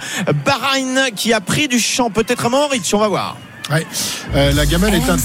[0.45, 2.09] Bahreïn qui a pris du champ.
[2.09, 3.37] Peut-être à Moritz, on va voir.
[3.71, 3.85] Ouais.
[4.35, 5.17] Euh, la gamelle est un-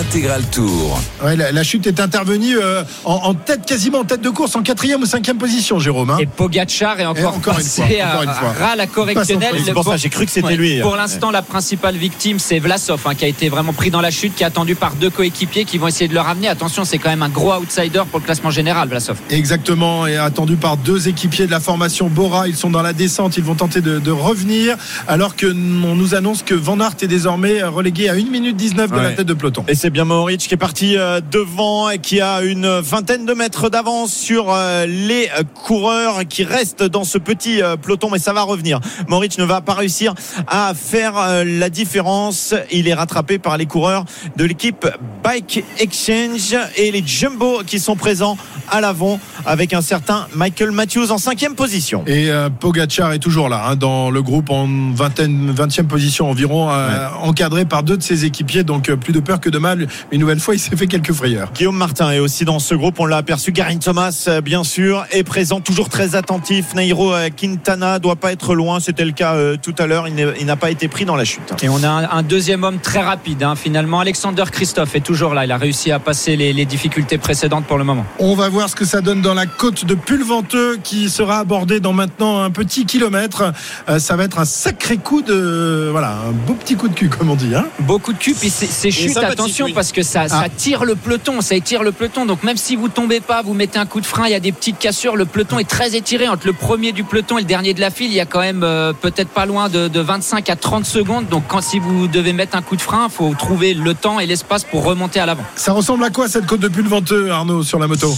[0.00, 1.00] Intégral Tour.
[1.24, 4.54] ouais, la, la chute est intervenue euh, en, en tête quasiment en tête de course
[4.54, 6.10] en quatrième ou cinquième position Jérôme.
[6.10, 6.18] hein.
[6.20, 8.48] Et Pogacar est encore, encore une fois, à, encore une fois.
[8.60, 9.54] à ras la correctionnelle.
[9.64, 10.56] C'est pour ça, j'ai cru que c'était Ouais.
[10.56, 10.80] lui.
[10.82, 14.10] Pour l'instant, la principale victime, c'est Vlasov, hein, qui a été vraiment pris dans la
[14.10, 16.48] chute, qui est attendu par deux coéquipiers qui vont essayer de le ramener.
[16.48, 19.16] Attention, c'est quand même un gros outsider pour le classement général, Vlasov.
[19.30, 22.48] Exactement, et attendu par deux équipiers de la formation Bora.
[22.48, 24.76] Ils sont dans la descente, ils vont tenter de, de revenir,
[25.08, 28.90] alors que on nous annonce que Van Aert est désormais relégué à 1 minute 19
[28.92, 29.64] de la tête de peloton.
[29.68, 33.32] Et c'est bien Mohoric qui est parti euh, devant et qui a une vingtaine de
[33.34, 38.32] mètres d'avance sur euh, les coureurs qui restent dans ce petit euh, peloton, mais ça
[38.32, 38.80] va revenir.
[39.06, 40.12] Mohoric ne va pas réussir
[40.48, 42.52] à faire la différence.
[42.72, 44.88] Il est rattrapé par les coureurs de l'équipe
[45.22, 48.36] Bike Exchange et les Jumbo qui sont présents
[48.70, 52.02] à l'avant avec un certain Michael Matthews en cinquième position.
[52.06, 56.70] Et euh, Pogacar est toujours là, hein, dans le groupe en vingtaine, 20e position environ,
[56.70, 59.75] euh, encadré par deux de ses équipiers, donc plus de peur que de mal.
[60.12, 61.50] Une nouvelle fois, il s'est fait quelques frayeurs.
[61.54, 63.52] Guillaume Martin est aussi dans ce groupe, on l'a aperçu.
[63.52, 66.74] Garin Thomas, euh, bien sûr, est présent, toujours très attentif.
[66.74, 70.06] Nairo euh, Quintana doit pas être loin, c'était le cas euh, tout à l'heure.
[70.08, 71.54] Il n'a pas été pris dans la chute.
[71.62, 74.00] Et on a un, un deuxième homme très rapide, hein, finalement.
[74.00, 75.44] Alexander Christophe est toujours là.
[75.44, 78.04] Il a réussi à passer les, les difficultés précédentes pour le moment.
[78.18, 81.80] On va voir ce que ça donne dans la côte de Pulventeux qui sera abordée
[81.80, 83.52] dans maintenant un petit kilomètre.
[83.88, 85.88] Euh, ça va être un sacré coup de.
[85.90, 87.54] Voilà, un beau petit coup de cul, comme on dit.
[87.54, 87.66] Hein.
[87.80, 90.48] Beaucoup de cubes et ces, ces chutes, sympathique, attention parce que ça, ça Ah.
[90.48, 92.26] tire le peloton, ça étire le peloton.
[92.26, 94.40] Donc même si vous tombez pas, vous mettez un coup de frein, il y a
[94.40, 95.16] des petites cassures.
[95.16, 97.90] Le peloton est très étiré entre le premier du peloton et le dernier de la
[97.90, 98.06] file.
[98.10, 101.28] Il y a quand même euh, peut-être pas loin de, de 25 à 30 secondes.
[101.28, 104.26] Donc quand si vous devez mettre un coup de frein, faut trouver le temps et
[104.26, 105.44] l'espace pour remonter à l'avant.
[105.56, 108.12] Ça ressemble à quoi cette côte de Pulventeux, Arnaud, sur la moto?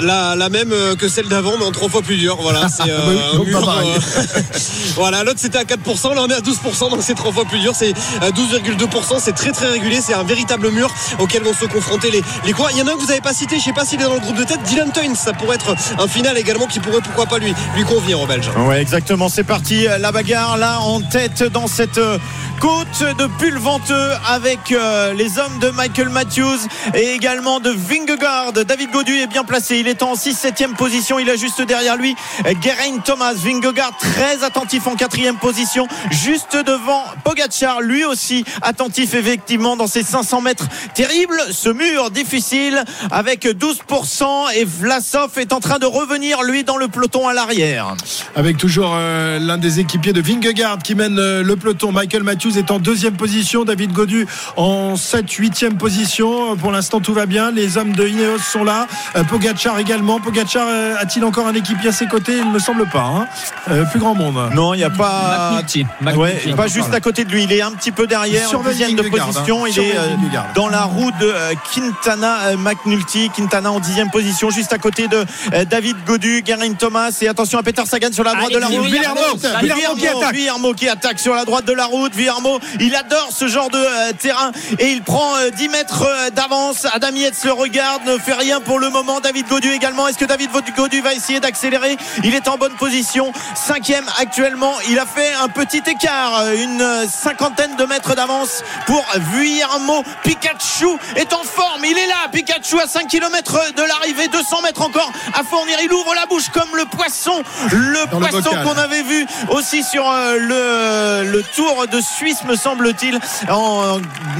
[0.00, 2.38] La, la même euh, que celle d'avant, mais en trois fois plus dur.
[2.40, 4.40] Voilà, c'est euh, Oui, un donc pas mur, euh,
[4.96, 7.58] voilà, l'autre c'était à 4%, là on est à 12%, donc c'est trois fois plus
[7.60, 7.72] dur.
[7.74, 10.00] C'est euh, 12,2%, c'est très très régulier.
[10.00, 12.70] C'est un véritable mur auquel vont se confronter les, les coureurs.
[12.72, 14.04] Il y en a un que vous n'avez pas cité, je sais pas s'il est
[14.04, 15.14] dans le groupe de tête, Dylan Toynes.
[15.14, 18.50] Ça pourrait être un final également qui pourrait pourquoi pas lui, lui convenir aux Belges.
[18.66, 19.28] Ouais, exactement.
[19.28, 19.86] C'est parti.
[19.98, 22.18] La bagarre là en tête dans cette euh,
[22.60, 26.58] côte de Pulventeux avec euh, les hommes de Michael Matthews
[26.94, 28.52] et également de Vingegaard.
[28.52, 29.81] David Godu est bien placé.
[29.82, 31.18] Il est en 6-7e position.
[31.18, 32.14] Il a juste derrière lui
[32.44, 33.32] Geraint Thomas.
[33.34, 35.88] Vingegaard très attentif en 4 position.
[36.12, 37.80] Juste devant Pogacar.
[37.80, 40.68] Lui aussi attentif effectivement dans ses 500 mètres.
[40.94, 46.76] Terrible ce mur difficile avec 12% et Vlasov est en train de revenir lui dans
[46.76, 47.96] le peloton à l'arrière.
[48.36, 51.90] Avec toujours euh, l'un des équipiers de Vingegaard qui mène euh, le peloton.
[51.90, 53.64] Michael Matthews est en deuxième position.
[53.64, 56.56] David Godu en 7 8e position.
[56.56, 57.50] Pour l'instant, tout va bien.
[57.50, 58.86] Les hommes de Ineos sont là.
[59.16, 60.20] Euh, Pogacar Pogacar également.
[60.20, 62.36] Pogacar euh, a-t-il encore un équipier à ses côtés?
[62.38, 63.02] Il ne me semble pas.
[63.04, 63.26] hein.
[63.70, 64.50] Euh, plus grand monde.
[64.54, 65.50] Non, il n'y a pas.
[65.52, 65.86] McNulty.
[66.16, 67.44] Ouais, pas juste à côté de lui.
[67.44, 69.64] Il est un petit peu derrière, dixième de position.
[69.64, 69.68] hein.
[69.68, 71.32] Il Surveille est euh, dans la roue de
[71.74, 73.30] Quintana McNulty.
[73.34, 75.24] Quintana en dixième position, juste à côté de
[75.68, 77.16] David Godu, Geraint Thomas.
[77.20, 78.84] Et attention à Peter Sagan sur la droite de la route.
[78.86, 79.20] Villermo,
[79.60, 80.34] Villermo qui attaque.
[80.34, 82.14] Villermo qui attaque sur la droite de la route.
[82.14, 86.30] Villermo, il adore ce genre de euh, terrain et il prend euh, 10 mètres euh,
[86.30, 86.86] d'avance.
[86.92, 89.20] Adam Yates le regarde, ne fait rien pour le moment.
[89.20, 90.08] David Godu également.
[90.08, 91.96] Est-ce que David Godu va essayer d'accélérer?
[92.24, 93.32] Il est en bonne position.
[93.54, 94.74] Cinquième actuellement.
[94.88, 100.02] Il a fait un petit écart, une cinquantaine de mètres d'avance pour Villermo.
[100.22, 101.84] Pikachu est en forme.
[101.84, 102.28] Il est là.
[102.32, 104.28] Pikachu à 5 km de l'arrivée.
[104.28, 105.78] 200 mètres encore à fournir.
[105.82, 107.42] Il ouvre la bouche comme le poisson.
[107.72, 112.56] Le Dans poisson qu'on avait vu aussi sur euh, le, le Tour de Suisse, me
[112.56, 113.18] semble-t-il,
[113.50, 113.98] en,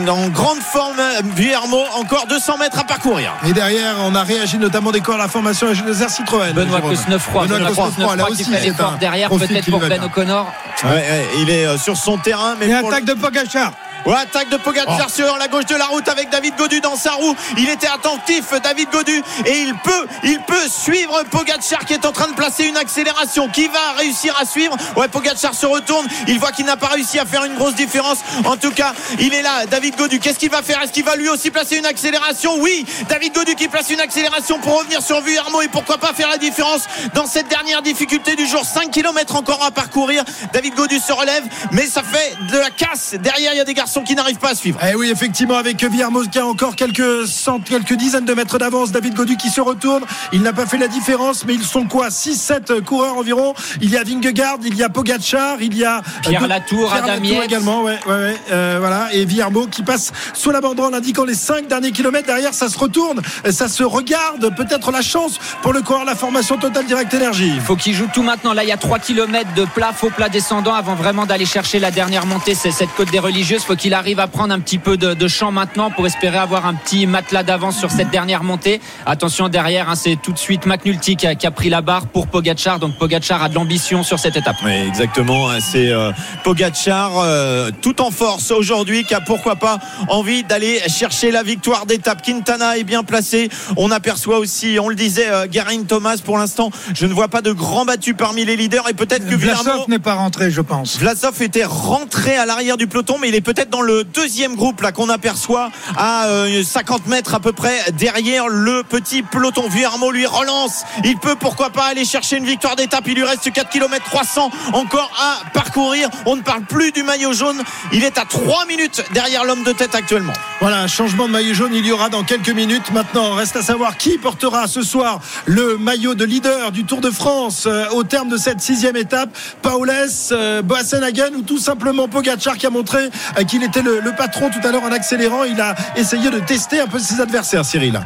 [0.08, 1.00] en grande forme.
[1.36, 3.32] Villermo, encore 200 mètres à parcourir.
[3.46, 6.52] Et derrière, on a réagi notamment des la formation Agenauzer Citroën.
[6.52, 6.80] Benoît.
[6.80, 7.46] Cosnefroy.
[7.46, 10.02] Benoît Cosnefroy, là aussi, c'est derrière, peut-être pour Ben.
[10.02, 10.52] O'Connor.
[10.84, 13.72] Ouais, ouais, il est euh, sur son terrain, mais attaque de Pogachar.
[14.06, 15.12] Ouais, attaque de Pogacar Oh.
[15.14, 17.36] sur la gauche de la route avec David Godu dans sa roue.
[17.56, 22.12] Il était attentif, David Godu, et il peut, il peut suivre Pogacar qui est en
[22.12, 23.48] train de placer une accélération.
[23.48, 26.06] Qui va réussir à suivre Ouais, Pogacar se retourne.
[26.26, 28.18] Il voit qu'il n'a pas réussi à faire une grosse différence.
[28.44, 30.18] En tout cas, il est là, David Godu.
[30.18, 30.82] Qu'est-ce qu'il va faire?
[30.82, 32.56] Est-ce qu'il va lui aussi placer une accélération?
[32.58, 36.28] Oui, David Godu qui place une accélération pour revenir sur Vuillermo et pourquoi pas faire
[36.28, 36.82] la différence
[37.14, 38.64] dans cette dernière difficulté du jour.
[38.64, 40.24] 5 km encore à parcourir.
[40.52, 43.14] David Godu se relève, mais ça fait de la casse.
[43.14, 44.78] Derrière, il y a des garçons qui n'arrivent pas à suivre.
[44.90, 48.90] Eh oui, effectivement, avec Villermoz qui a encore quelques, cent- quelques dizaines de mètres d'avance.
[48.92, 50.02] David Godu qui se retourne.
[50.32, 52.08] Il n'a pas fait la différence, mais ils sont quoi?
[52.08, 53.54] 6-7 coureurs environ.
[53.80, 56.90] Il y a Vingegaard, il y a Pogacar, il y a euh, Pierre deux- Latour,
[56.90, 57.82] Pierre Adam Latour également.
[57.82, 58.36] Ouais, ouais, ouais.
[58.50, 59.12] Euh, voilà.
[59.12, 62.26] Et Villermo qui passe sous la banderole indiquant les 5 derniers kilomètres.
[62.26, 64.54] Derrière, ça se retourne, ça se regarde.
[64.56, 67.52] Peut-être la chance pour le coureur, la formation Total Direct Énergie.
[67.64, 68.52] faut qu'il joue tout maintenant.
[68.54, 71.78] Là, il y a 3 km de plat, faux plat descendant avant vraiment d'aller chercher
[71.78, 72.54] la dernière montée.
[72.54, 73.62] C'est cette côte des religieuses.
[73.64, 76.66] faut qu'il arrive à prendre un petit peu de, de champ maintenant pour espérer avoir
[76.66, 78.80] un petit matelas d'avance sur cette dernière montée.
[79.06, 82.06] Attention derrière, hein, c'est tout de suite McNulty qui a, qui a pris la barre
[82.06, 82.78] pour Pogachar.
[82.78, 84.54] Donc Pogachar a de l'ambition sur cette étape.
[84.64, 85.48] Oui, exactement.
[85.58, 86.12] C'est euh,
[86.44, 91.84] Pogacar euh, tout en force aujourd'hui qui a pourquoi pas envie d'aller chercher la victoire
[91.84, 92.22] d'étape.
[92.22, 93.48] Quintana est bien placé.
[93.76, 96.70] On aperçoit aussi, on le disait, euh, Geraint Thomas pour l'instant.
[96.94, 99.34] Je ne vois pas de grand battu parmi les leaders et peut-être que.
[99.34, 101.00] Vlasov n'est pas rentré, je pense.
[101.00, 104.82] Vlasov était rentré à l'arrière du peloton, mais il est peut-être dans le deuxième groupe
[104.82, 109.66] là qu'on aperçoit à euh, 50 mètres à peu près derrière le petit peloton.
[109.66, 110.84] Vuillermo lui relance.
[111.04, 113.04] Il peut pourquoi pas aller chercher une victoire d'étape.
[113.06, 116.10] Il lui reste 4 km 300 encore à parcourir.
[116.26, 117.62] On ne parle plus du maillot jaune.
[117.92, 120.32] Il est à 3 minutes derrière l'homme de tête actuellement.
[120.60, 122.92] Voilà, un changement de maillot jaune, il y aura dans quelques minutes.
[122.92, 127.10] Maintenant, reste à savoir qui portera ce soir le maillot de leader du Tour de
[127.10, 129.30] France euh, au terme de cette sixième étape.
[129.62, 129.90] Paules,
[130.32, 133.08] euh, Boassenhagen ou tout simplement Pogacar qui a montré
[133.38, 135.44] euh, qu'il était le, le patron tout à l'heure en accélérant.
[135.44, 138.00] Il a essayé de tester un peu ses adversaires, Cyril.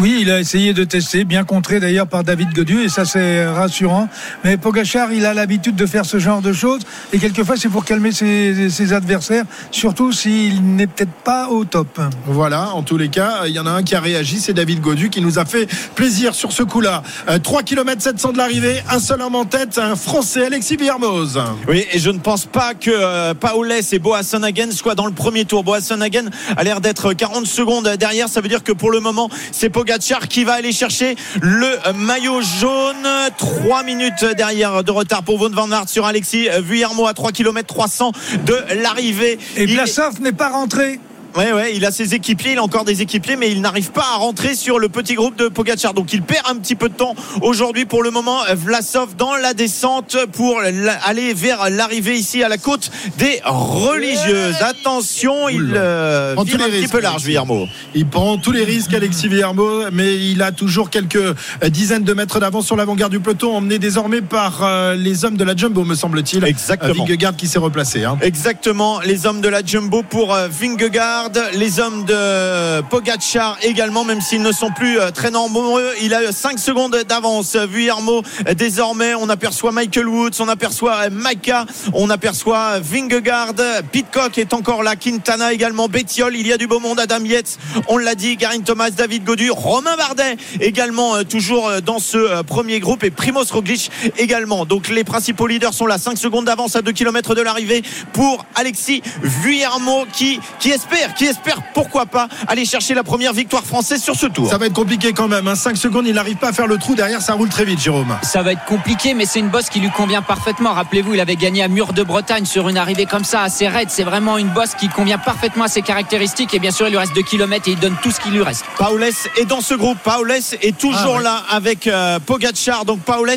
[0.00, 3.44] Oui, il a essayé de tester, bien contré d'ailleurs par David Godu, et ça c'est
[3.48, 4.08] rassurant.
[4.44, 6.82] Mais Pogachar, il a l'habitude de faire ce genre de choses,
[7.12, 12.00] et quelquefois c'est pour calmer ses, ses adversaires, surtout s'il n'est peut-être pas au top.
[12.26, 14.80] Voilà, en tous les cas, il y en a un qui a réagi, c'est David
[14.80, 17.02] Godu qui nous a fait plaisir sur ce coup-là.
[17.28, 21.40] Euh, 3 km 700 de l'arrivée, un seul homme en tête, un Français, Alexis Villermoz.
[21.66, 25.44] Oui, et je ne pense pas que euh, Paoles et Boassenhagen soient dans le premier
[25.44, 25.64] tour.
[25.64, 28.28] Boassenhagen a l'air d'être 40 secondes derrière.
[28.28, 29.87] Ça veut dire que pour le moment, c'est Pogacar
[30.28, 33.08] qui va aller chercher le maillot jaune.
[33.38, 37.66] 3 minutes derrière de retard pour Von Van Aert sur Alexis Vuillermo à 3 km
[37.66, 38.12] 300
[38.44, 39.38] de l'arrivée.
[39.56, 41.00] Et Il Vlasov n'est pas rentré.
[41.36, 44.04] Ouais, ouais, il a ses équipiers, il a encore des équipiers, mais il n'arrive pas
[44.14, 45.94] à rentrer sur le petit groupe de Pogacar.
[45.94, 48.38] Donc il perd un petit peu de temps aujourd'hui pour le moment.
[48.54, 50.60] Vlasov dans la descente pour
[51.04, 54.56] aller vers l'arrivée ici à la côte des religieuses.
[54.60, 57.66] Attention, il euh, Prend tous vire les un petit risques, peu large, Villermo.
[57.94, 61.34] Il prend tous les risques, Alexis Villermo, mais il a toujours quelques euh,
[61.68, 65.44] dizaines de mètres d'avance sur l'avant-garde du peloton, emmené désormais par euh, les hommes de
[65.44, 66.44] la Jumbo, me semble-t-il.
[66.44, 66.90] Exactement.
[66.90, 68.04] Euh, Vingegaard qui s'est replacé.
[68.04, 68.18] hein.
[68.22, 71.17] Exactement, les hommes de la Jumbo pour euh, Vingegaard,
[71.54, 75.90] les hommes de Pogacar également, même s'ils ne sont plus euh, très nombreux.
[76.02, 77.56] Il a 5 secondes d'avance.
[77.56, 83.54] Vuillermo, euh, désormais, on aperçoit Michael Woods, on aperçoit euh, Maika, on aperçoit Vingegaard,
[83.90, 87.58] Pitcock est encore là, Quintana également, Bettiol, il y a du beau monde, Adam Yates,
[87.88, 92.16] on l'a dit, Garin Thomas, David Godu, Romain Bardet également euh, toujours euh, dans ce
[92.16, 93.04] euh, premier groupe.
[93.04, 94.64] Et Primoz Roglic également.
[94.64, 98.44] Donc les principaux leaders sont là, 5 secondes d'avance à 2 km de l'arrivée pour
[98.54, 104.02] Alexis Vuillermo qui espère espère, qui espère pourquoi pas aller chercher la première victoire française
[104.02, 104.50] sur ce tour.
[104.50, 105.54] Ça va être compliqué quand même.
[105.54, 106.94] 5 secondes, il n'arrive pas à faire le trou.
[106.94, 108.16] Derrière, ça roule très vite, Jérôme.
[108.22, 110.72] Ça va être compliqué, mais c'est une bosse qui lui convient parfaitement.
[110.72, 113.88] Rappelez-vous, il avait gagné à Mur de Bretagne sur une arrivée comme ça, assez raide.
[113.90, 116.54] C'est vraiment une bosse qui convient parfaitement à ses caractéristiques.
[116.54, 118.42] Et bien sûr, il lui reste 2 km et il donne tout ce qu'il lui
[118.42, 118.64] reste.
[118.78, 119.04] Paoles
[119.36, 119.98] est dans ce groupe.
[120.04, 121.22] Paoles est toujours Ah ouais.
[121.22, 122.84] là avec euh, Pogacar.
[122.84, 123.30] Donc Paoles,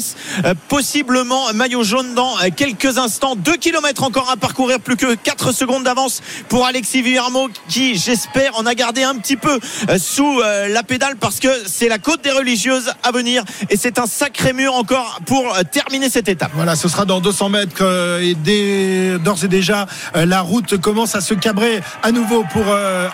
[0.45, 3.35] euh, possiblement maillot jaune dans euh, quelques instants.
[3.35, 8.57] 2 km encore à parcourir, plus que 4 secondes d'avance pour Alexis Villarmo qui, j'espère,
[8.57, 11.99] en a gardé un petit peu euh, sous euh, la pédale parce que c'est la
[11.99, 16.29] côte des religieuses à venir et c'est un sacré mur encore pour euh, terminer cette
[16.29, 16.51] étape.
[16.55, 17.83] Voilà, ce sera dans 200 mètres
[18.21, 18.35] et
[19.19, 22.63] d'ores et déjà, la route commence à se cabrer à nouveau pour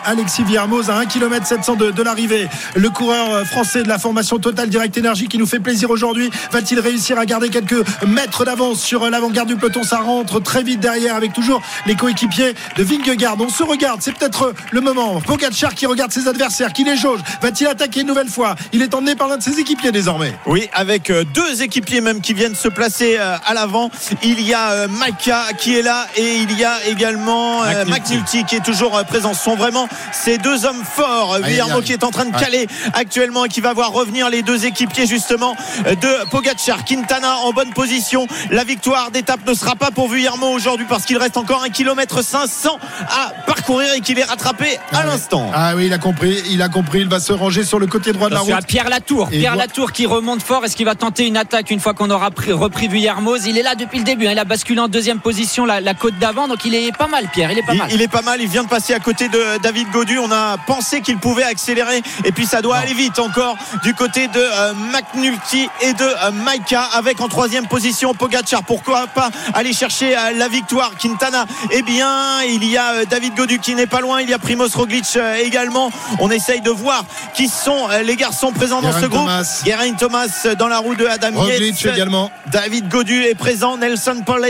[0.06, 2.48] Alexis Villarmoz à 1 km 700 de, l'arrivée.
[2.76, 6.80] Le coureur français de la formation Total Direct Énergie qui nous fait plaisir aujourd'hui, va-t-il
[6.80, 9.84] réussir à garder quelques mètres d'avance sur l'avant-garde du peloton?
[9.84, 13.38] Ça rentre très vite derrière avec toujours les coéquipiers de Vingegaard.
[13.40, 14.37] On se regarde, c'est peut-être
[14.72, 15.20] le moment.
[15.22, 17.20] Pogacar qui regarde ses adversaires, qui les jauge.
[17.42, 18.56] Va-t-il attaquer une nouvelle fois?
[18.74, 20.34] Il est emmené par l'un de ses équipiers désormais.
[20.46, 23.90] Oui, avec euh, deux équipiers même qui viennent se placer euh, à l'avant.
[24.24, 28.44] Il y a euh, Maika qui est là et il y a également McNulty.
[28.46, 29.34] Qui est toujours présent.
[29.34, 31.38] Ce sont vraiment ces deux hommes forts.
[31.44, 32.44] Villarmo qui est en train de Ouais.
[32.44, 36.84] caler actuellement et qui va voir revenir les deux équipiers justement de Pogacar.
[36.86, 38.28] Quintana en bonne position.
[38.52, 42.22] La victoire d'étape ne sera pas pour Villarmo aujourd'hui parce qu'il reste encore un kilomètre
[42.24, 42.78] 500
[43.10, 45.50] à parcourir et qu'il est rattrapé à Ah l'instant.
[45.54, 48.12] Ah oui, il a compris, il a compris, il va se ranger sur le côté
[48.14, 48.66] droit de la à route.
[48.68, 49.30] Pierre Latour.
[49.32, 50.66] Et Pierre Latour qui remonte fort.
[50.66, 53.46] Est-ce qu'il va tenter une attaque une fois qu'on aura pris- repris Vuillermoz?
[53.46, 54.28] Il est là depuis le début.
[54.28, 54.32] hein.
[54.34, 56.48] Il a basculé en deuxième position la, la côte d'avant.
[56.48, 57.52] Donc il est pas mal, Pierre.
[57.52, 57.90] Il est pas Il, mal.
[57.94, 60.18] il est pas mal, il vient de passer à côté de David Godu.
[60.20, 64.28] On a pensé qu'il pouvait accélérer et puis ça doit aller vite encore du côté
[64.28, 68.64] de euh, McNulty et de euh, Maika avec en troisième position Pogacar.
[68.64, 70.92] Pourquoi pas aller chercher euh, la victoire?
[71.02, 74.17] Quintana Eh bien, il y a euh, David Godu qui n'est pas loin.
[74.20, 75.92] Il y a Primoz Roglic euh, également.
[76.20, 79.22] On essaye de voir qui sont euh, les garçons présents dans Geraint ce groupe.
[79.22, 79.62] Thomas.
[79.66, 81.96] Geraint Thomas euh, dans la roue de Adam Roglic Yates.
[81.96, 82.32] également.
[82.48, 84.48] David Godu est présent, Nelson Poles,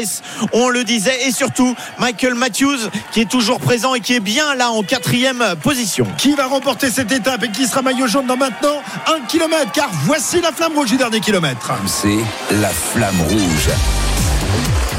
[0.53, 4.56] on le disait, et surtout Michael Matthews qui est toujours présent et qui est bien
[4.56, 6.08] là en quatrième position.
[6.17, 9.71] Qui va remporter cette étape et qui sera maillot jaune dans maintenant un kilomètre?
[9.71, 11.71] Car voici la flamme rouge du dernier kilomètre.
[11.88, 12.17] C'est
[12.62, 13.69] la flamme rouge.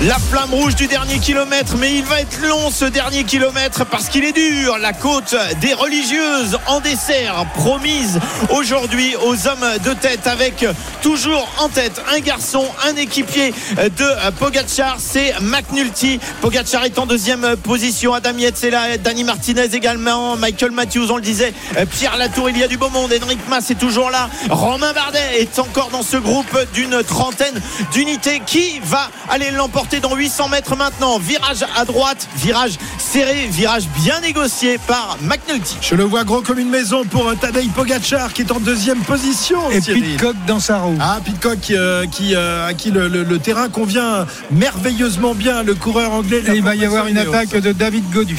[0.06, 4.08] La flamme rouge du dernier kilomètre, mais il va être long ce dernier kilomètre parce
[4.08, 4.78] qu'il est dur.
[4.78, 10.64] La côte des religieuses en dessert, promise aujourd'hui aux hommes de tête, avec
[11.02, 16.20] toujours en tête un garçon, un équipier de Pogacar, c'est McNulty.
[16.42, 18.14] Pogacar est en deuxième position.
[18.14, 21.52] Adam Yates est là, Danny Martinez également, Michael Matthews, on le disait,
[21.90, 25.40] Pierre Latour, il y a du beau monde, Henrik Mas est toujours là, Romain Bardet
[25.40, 27.60] est encore dans ce groupe d'une trentaine
[27.92, 31.18] d'unités qui va aller l'emporter dans 800 mètres maintenant.
[31.18, 35.76] Virage à droite, virage serré, virage bien négocié par McNulty.
[35.80, 39.00] Je le vois gros comme une maison pour euh, Tadej Pogacar qui est en deuxième
[39.00, 39.70] position.
[39.70, 40.02] Et Cyril.
[40.04, 40.96] Pitcock dans sa roue.
[41.00, 45.62] Ah, Pitcock qui, euh, qui, euh, à qui le, le- le terrain convient merveilleusement bien,
[45.62, 46.42] le coureur anglais.
[46.46, 48.38] Et il va y avoir une attaque de David Godu.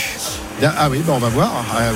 [0.61, 1.51] Ah oui, bon, on va voir.
[1.79, 1.91] Euh,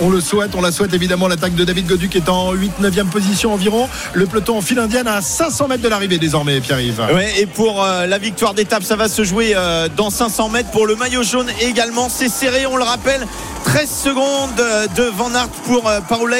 [0.00, 2.54] on, on le souhaite, on la souhaite évidemment l'attaque de David Godu qui est en
[2.54, 3.88] 8-9e position environ.
[4.12, 7.02] Le peloton en file indienne à 500 mètres de l'arrivée désormais, Pierre-Yves.
[7.14, 10.70] Ouais, et pour euh, la victoire d'étape, ça va se jouer euh, dans 500 mètres.
[10.70, 13.26] Pour le maillot jaune également, c'est serré, on le rappelle.
[13.64, 14.54] 13 secondes
[14.96, 16.36] de Van Aert pour Paules,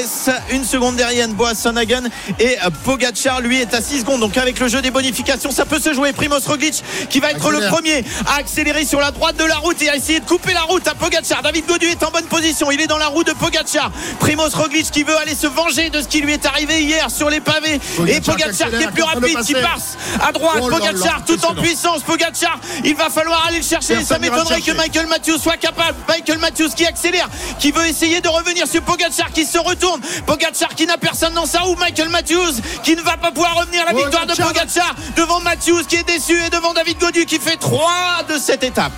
[0.50, 2.04] une seconde derrière Boasson Hagen
[2.38, 4.20] et Pogacar lui est à 6 secondes.
[4.20, 6.12] Donc avec le jeu des bonifications, ça peut se jouer.
[6.12, 7.60] Primoz Roglic qui va être Accélère.
[7.60, 10.54] le premier à accélérer sur la droite de la route et à essayer de couper
[10.54, 10.94] la route à
[11.38, 11.42] Pogacar.
[11.42, 13.90] David Godu est en bonne position, il est dans la roue de Pogacar.
[14.20, 17.30] Primoz Roglic qui veut aller se venger de ce qui lui est arrivé hier sur
[17.30, 19.96] les pavés Pogacar et Pogacar qui est plus rapide, qui passe
[20.26, 20.58] à droite.
[20.60, 22.02] Oh là là, Pogacar tout en puissance.
[22.02, 23.94] Pogacar, il va falloir aller le chercher.
[23.94, 24.72] Personne Ça m'étonnerait que.
[24.72, 25.96] Michael Matthews soit capable.
[26.08, 30.00] Michael Matthews qui accélère, qui veut essayer de revenir sur Pogacar qui se retourne.
[30.26, 31.76] Pogacar qui n'a personne dans sa roue.
[31.76, 33.84] Michael Matthews qui ne va pas pouvoir revenir.
[33.84, 34.48] La victoire de Pogacar.
[34.48, 38.62] Pogacar devant Matthews qui est déçu et devant David Godu qui fait 3 de cette
[38.62, 38.92] étape.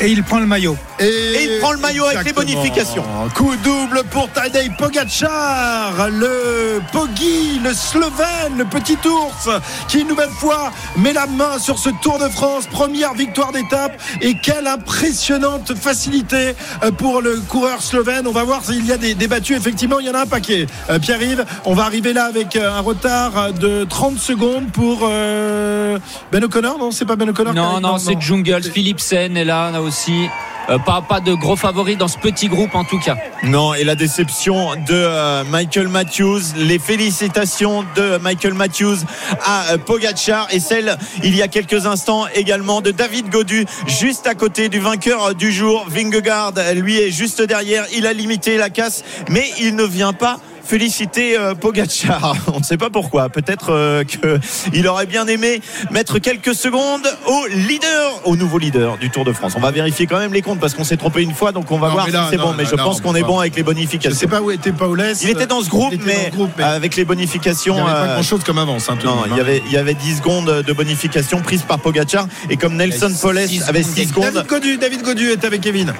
[0.00, 0.76] Et il prend le maillot.
[0.98, 3.04] Et il prend le maillot avec les bonifications.
[3.34, 9.48] Coup double pour Tadej Pogacar, le Poggi, le Slovène, le petit ours,
[9.88, 14.00] qui une nouvelle fois met la main sur ce Tour de France, première victoire d'étape.
[14.20, 18.26] Et quelle impressionnante facilité euh, pour le coureur slovène.
[18.26, 19.56] On va voir s'il y a des, des battus.
[19.56, 20.66] Effectivement, il y en a un paquet.
[20.90, 25.98] Euh, Pierre-Yves, on va arriver là avec euh, un retard de 30 secondes pour euh,
[26.30, 26.78] Ben O'Connor.
[26.78, 27.54] Non, c'est pas Ben O'Connor.
[27.54, 28.62] Non, non, c'est Jungle.
[28.62, 30.28] Philipsen est là, là aussi.
[30.68, 33.16] Euh, pas, pas de gros favoris dans ce petit groupe en tout cas.
[33.42, 38.98] Non, et la déception de euh, Michael Matthews, les félicitations de Michael Matthews
[39.44, 44.26] à euh, Pogachar et celle il y a quelques instants également de David Godu juste
[44.26, 45.84] à côté du vainqueur du jour.
[45.88, 50.38] Vingegaard, lui est juste derrière, il a limité la casse, mais il ne vient pas
[50.64, 52.36] féliciter euh, Pogacar.
[52.54, 53.28] On ne sait pas pourquoi.
[53.28, 59.10] Peut-être euh, qu'il aurait bien aimé mettre quelques secondes au leader, au nouveau leader du
[59.10, 59.54] Tour de France.
[59.56, 61.78] On va vérifier quand même les comptes parce qu'on s'est trompé une fois, donc on
[61.78, 62.54] va Non, voir si c'est bon.
[62.56, 64.18] Mais je non, pense on qu'on est bon avec les Je bonifications.
[64.18, 65.22] sais pas où était Paulès.
[65.22, 67.74] Il était dans ce groupe, mais, groupe, avec les bonifications.
[67.76, 68.88] il n'y avait pas euh, grand chose comme avance.
[68.88, 69.38] hein, non, il y hein.
[69.40, 73.62] avait, il y avait 10 secondes de bonification prise par Pogacar et comme Nelson six
[73.68, 74.24] avait secondes 6 secondes.
[74.24, 75.92] David Godu, David Godu est avec Kevin.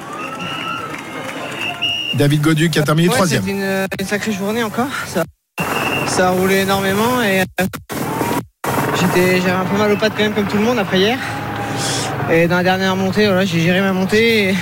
[2.14, 3.42] David Godu qui a terminé Ouais, troisième.
[3.42, 4.88] C'était une, une sacrée journée encore.
[5.06, 5.24] Ça,
[6.06, 7.64] ça a roulé énormément et euh,
[9.00, 11.18] j'étais, j'avais un peu mal aux pattes quand même comme tout le monde après hier.
[12.30, 14.54] Et dans la dernière montée, voilà, j'ai géré ma montée et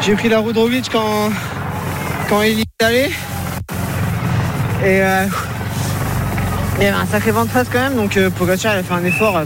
[0.00, 1.30] j'ai pris la roue de Roglic quand,
[2.28, 3.10] quand il y est allé.
[4.84, 5.24] Et euh,
[6.78, 8.82] il y avait un sacré vent de face quand même, donc euh, Pogacar il a
[8.82, 9.36] fait un effort.
[9.36, 9.44] euh,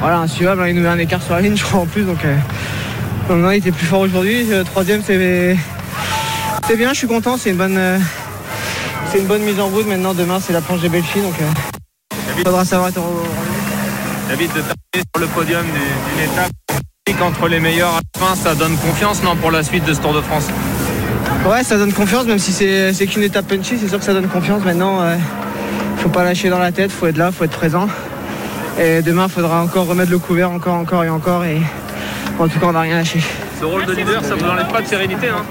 [0.00, 2.04] voilà, insuivable, hein, il nous met un écart sur la ligne, je crois en plus.
[2.04, 2.18] Donc,
[3.28, 4.46] non, il était plus fort aujourd'hui.
[4.66, 5.56] Troisième, c'est
[6.66, 7.98] c'est bien, je suis content, c'est une bonne, euh,
[9.10, 9.86] c'est une bonne mise en route.
[9.86, 11.34] Maintenant, demain, c'est la planche des filles, donc
[12.38, 13.22] il faudra savoir être au
[14.28, 16.50] David, de terminer sur le podium du- d'une étape
[17.22, 20.00] entre les meilleurs à la fin, ça donne confiance non pour la suite de ce
[20.00, 20.48] Tour de France?
[21.48, 24.12] Ouais, ça donne confiance, même si c'est c'est qu'une étape punchy, c'est sûr que ça
[24.12, 24.62] donne confiance.
[24.64, 25.16] Maintenant, euh,
[25.96, 27.88] faut pas lâcher dans la tête, faut être là, faut être présent.
[28.78, 31.44] Et demain, faudra encore remettre le couvert, encore, encore et encore.
[31.44, 31.62] Et
[32.38, 33.20] en tout cas, on n'a rien lâché.
[33.58, 35.42] Ce rôle de leader, ça vous enlève pas de sérénité hein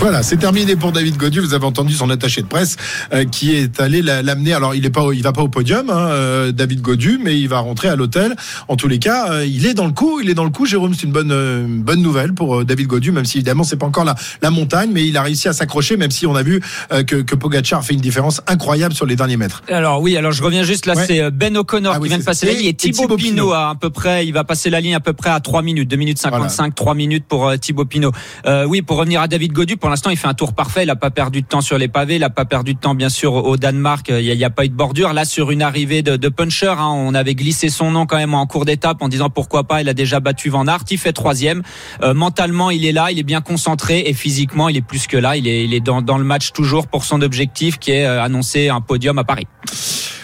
[0.00, 1.40] Voilà, c'est terminé pour David Godu.
[1.40, 2.78] Vous avez entendu son attaché de presse
[3.12, 4.54] euh, qui est allé la- l'amener.
[4.54, 7.48] Alors, il est pas, il va pas au podium, hein, euh, David Godu, mais il
[7.48, 8.34] va rentrer à l'hôtel.
[8.68, 10.18] En tous les cas, euh, il est dans le coup.
[10.22, 10.64] Il est dans le coup.
[10.64, 13.62] Jérôme, c'est une bonne, euh, une bonne nouvelle pour euh, David Godu, même si évidemment
[13.62, 16.34] c'est pas encore la, la montagne, mais il a réussi à s'accrocher, même si on
[16.34, 19.62] a vu euh, que, que Pogacar fait une différence incroyable sur les derniers mètres.
[19.68, 21.04] Alors oui, alors je reviens juste là, Ouais.
[21.06, 23.16] c'est Ben O'Connor Ah qui oui, vient de passer la ligne et et Thibaut Thibaut
[23.16, 23.52] Pinot Pinot.
[23.52, 25.90] à, à peu près, il va passer la ligne à peu près à 3 minutes,
[25.90, 28.12] 2 minutes 55, 3 minutes pour Thibaut Pinot.
[28.46, 30.90] Euh, oui, pour revenir à David Godu, pour l'instant il fait un tour parfait, il
[30.90, 33.08] a pas perdu de temps sur les pavés, il a pas perdu de temps bien
[33.08, 35.12] sûr au Danemark, il n'y a, pas eu de bordure.
[35.12, 38.34] Là sur une arrivée de, de puncher, hein, on avait glissé son nom quand même
[38.34, 41.12] en cours d'étape en disant pourquoi pas, il a déjà battu Van Aert, il fait
[41.12, 41.62] troisième.
[42.02, 45.16] Euh, mentalement il est là, il est bien concentré et physiquement il est plus que
[45.16, 48.80] là, il est, dans le match toujours pour son objectif qui est euh, annoncer un
[48.80, 49.46] podium à Paris.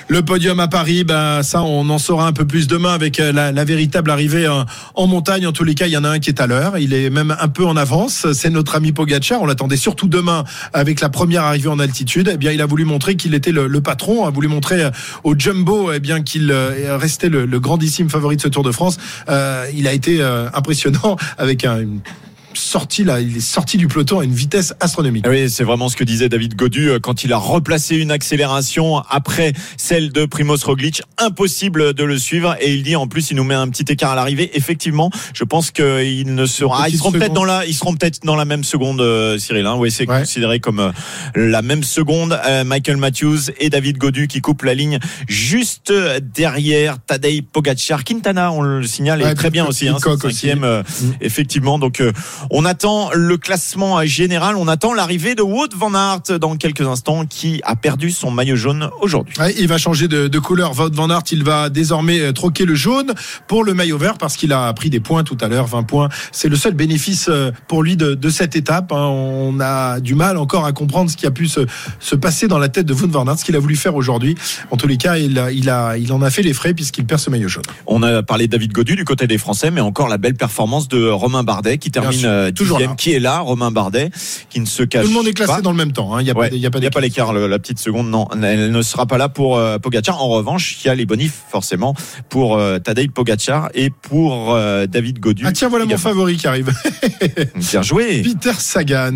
[0.09, 3.33] Le podium à Paris, ben ça, on en saura un peu plus demain avec euh,
[3.33, 4.63] la, la véritable arrivée euh,
[4.95, 5.49] en montagne.
[5.49, 6.79] En tous les cas, il y en a un qui est à l'heure.
[6.79, 8.33] Il est même un peu en avance.
[8.33, 9.43] C'est notre ami Pogacar.
[9.43, 12.31] On l'attendait surtout demain avec la première arrivée en altitude.
[12.33, 14.27] Eh bien, il a voulu montrer qu'il était le, le patron.
[14.27, 14.91] A voulu montrer euh,
[15.25, 18.99] au Jumbo, eh bien qu'il restait le, le grandissime favori de ce Tour de France.
[19.29, 20.23] Euh, il a été
[20.55, 22.01] impressionnant avec un, une
[22.57, 23.21] sortie là.
[23.21, 25.27] Il est sorti du peloton à une vitesse astronomique.
[25.29, 28.99] Oui, c'est vraiment ce que disait David Godu euh, quand il a replacé une accélération
[29.11, 31.03] après celle de Primoz Roglic.
[31.19, 34.13] Impossible de le suivre et il dit en plus il nous met un petit écart
[34.13, 34.51] à l'arrivée.
[34.55, 38.21] Effectivement, je pense qu'ils ne seront, ah, ils seront peut-être dans la, ils seront peut-être
[38.25, 39.67] dans la même seconde, euh, Cyril.
[39.67, 39.77] Hein.
[39.79, 40.21] Oui, c'est Ouais.
[40.21, 40.93] considéré comme euh,
[41.35, 42.39] la même seconde.
[42.65, 44.99] Michael Matthews et David Godu qui coupent la ligne
[45.29, 45.93] juste
[46.35, 48.05] derrière Tadej Pogacar.
[48.05, 49.89] Quintana, on le signale, Ouais, est très bien aussi.
[49.89, 50.83] Hein, le cinquième, euh,
[51.21, 51.79] effectivement.
[51.79, 52.03] Donc,
[52.51, 54.57] on attend le classement général.
[54.57, 58.57] On attend l'arrivée de Wout van Aert dans quelques instants, qui a perdu son maillot
[58.57, 59.35] jaune aujourd'hui.
[59.39, 60.79] Ouais, il va changer de, de couleur.
[60.79, 63.15] Wout van Aert, il va désormais euh, troquer le jaune
[63.47, 66.09] pour le maillot vert parce qu'il a pris des points tout à l'heure, 20 points.
[66.33, 68.93] C'est le seul bénéfice euh, pour lui de, de cette étape.
[68.93, 68.97] hein.
[69.07, 71.61] On a du mal encore à comprendre ce qui a pu se,
[72.01, 74.35] se passer dans la tête de Wout van Aert, ce qu'il a voulu faire aujourd'hui.
[74.71, 77.05] En tous les cas, il, a, il, a, il en a fait les frais puisqu'il
[77.07, 77.65] perd ce maillot jaune.
[77.87, 80.89] On a parlé de David Godu du côté des Français, mais encore la belle performance
[80.89, 84.11] de Romain Bardet qui termine euh, toujours dixième, qui est là, Romain Bardet,
[84.51, 85.61] qui ne se cache Tout le monde est classé pas.
[85.63, 86.15] dans le même temps.
[86.15, 86.21] hein.
[86.21, 87.33] Il n'y a, Ouais, pas, il y a pas pas d'écart.
[87.33, 88.29] la petite seconde, non.
[88.43, 90.23] Elle ne sera pas là pour euh, Pogacar.
[90.23, 91.95] En revanche, il y a les bonifs, forcément,
[92.29, 95.45] pour euh, Tadej Pogacar et pour euh, David Godu.
[95.47, 96.73] Ah tiens, voilà mon favori qui arrive.
[97.57, 98.23] Bien joué.
[98.23, 99.13] Peter Sagan.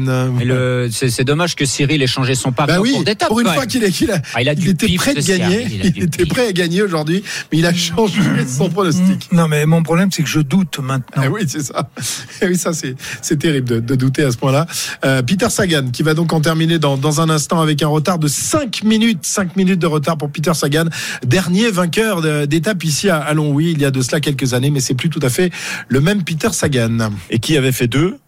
[0.91, 3.29] C'est, dommage que Cyril ait changé son pari Bah oui, d'étape.
[3.29, 3.89] pour une fois qu'il a-
[4.35, 6.29] Ah, il a il du était prêt de gagner, Cyril, il était pif.
[6.33, 9.29] prêt à gagner aujourd'hui, mais il a changé son pronostic.
[9.33, 11.23] Non, mais mon problème, c'est que je doute maintenant.
[11.25, 11.91] Ah oui, c'est ça.
[12.43, 14.67] Eh oui, ça c'est c'est terrible de, de douter à ce point-là.
[15.05, 18.19] Euh, Peter Sagan qui va donc en terminer dans, dans un instant avec un retard
[18.19, 20.87] de 5 minutes, 5 minutes de retard pour Peter Sagan,
[21.25, 24.95] dernier vainqueur d'étape ici à Longwy il y a de cela quelques années, mais c'est
[24.95, 25.51] plus tout à fait
[25.89, 27.11] le même Peter Sagan.
[27.31, 28.19] Et qui avait fait deux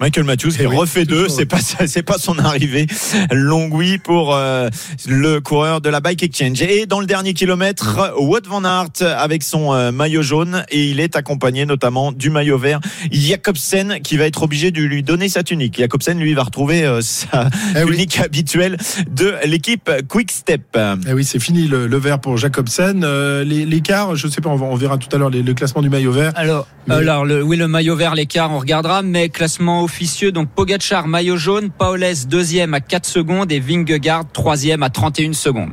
[0.00, 2.88] Michael Matthews qui Eh refait deux, c'est pas c'est pas son arrivée.
[3.30, 4.68] Long oui pour euh,
[5.06, 6.60] le coureur de la Bike Exchange.
[6.62, 10.98] Et dans le dernier kilomètre, Wout van Aert avec son euh, maillot jaune et il
[10.98, 12.80] est accompagné notamment du maillot vert
[13.12, 15.78] Jacobsen qui va être obligé de lui donner sa tunique.
[15.78, 17.92] Jacobsen lui va retrouver euh, sa Eh oui.
[17.92, 18.76] tunique habituelle
[19.08, 20.76] de l'équipe Quick Step.
[21.08, 23.04] Eh oui, c'est fini le, le vert pour Jacobsen.
[23.04, 25.82] Euh, les- L'écart, je sais pas, on, va- on verra tout à l'heure le classement
[25.82, 26.32] du maillot vert.
[26.34, 29.83] Alors, Mais- alors le, oui, le maillot vert, l'écart, on regardera, mais classement
[30.32, 35.72] donc Pogachar, maillot jaune, Paoles, deuxième à 4 secondes et Vingegaard, troisième à 31 secondes.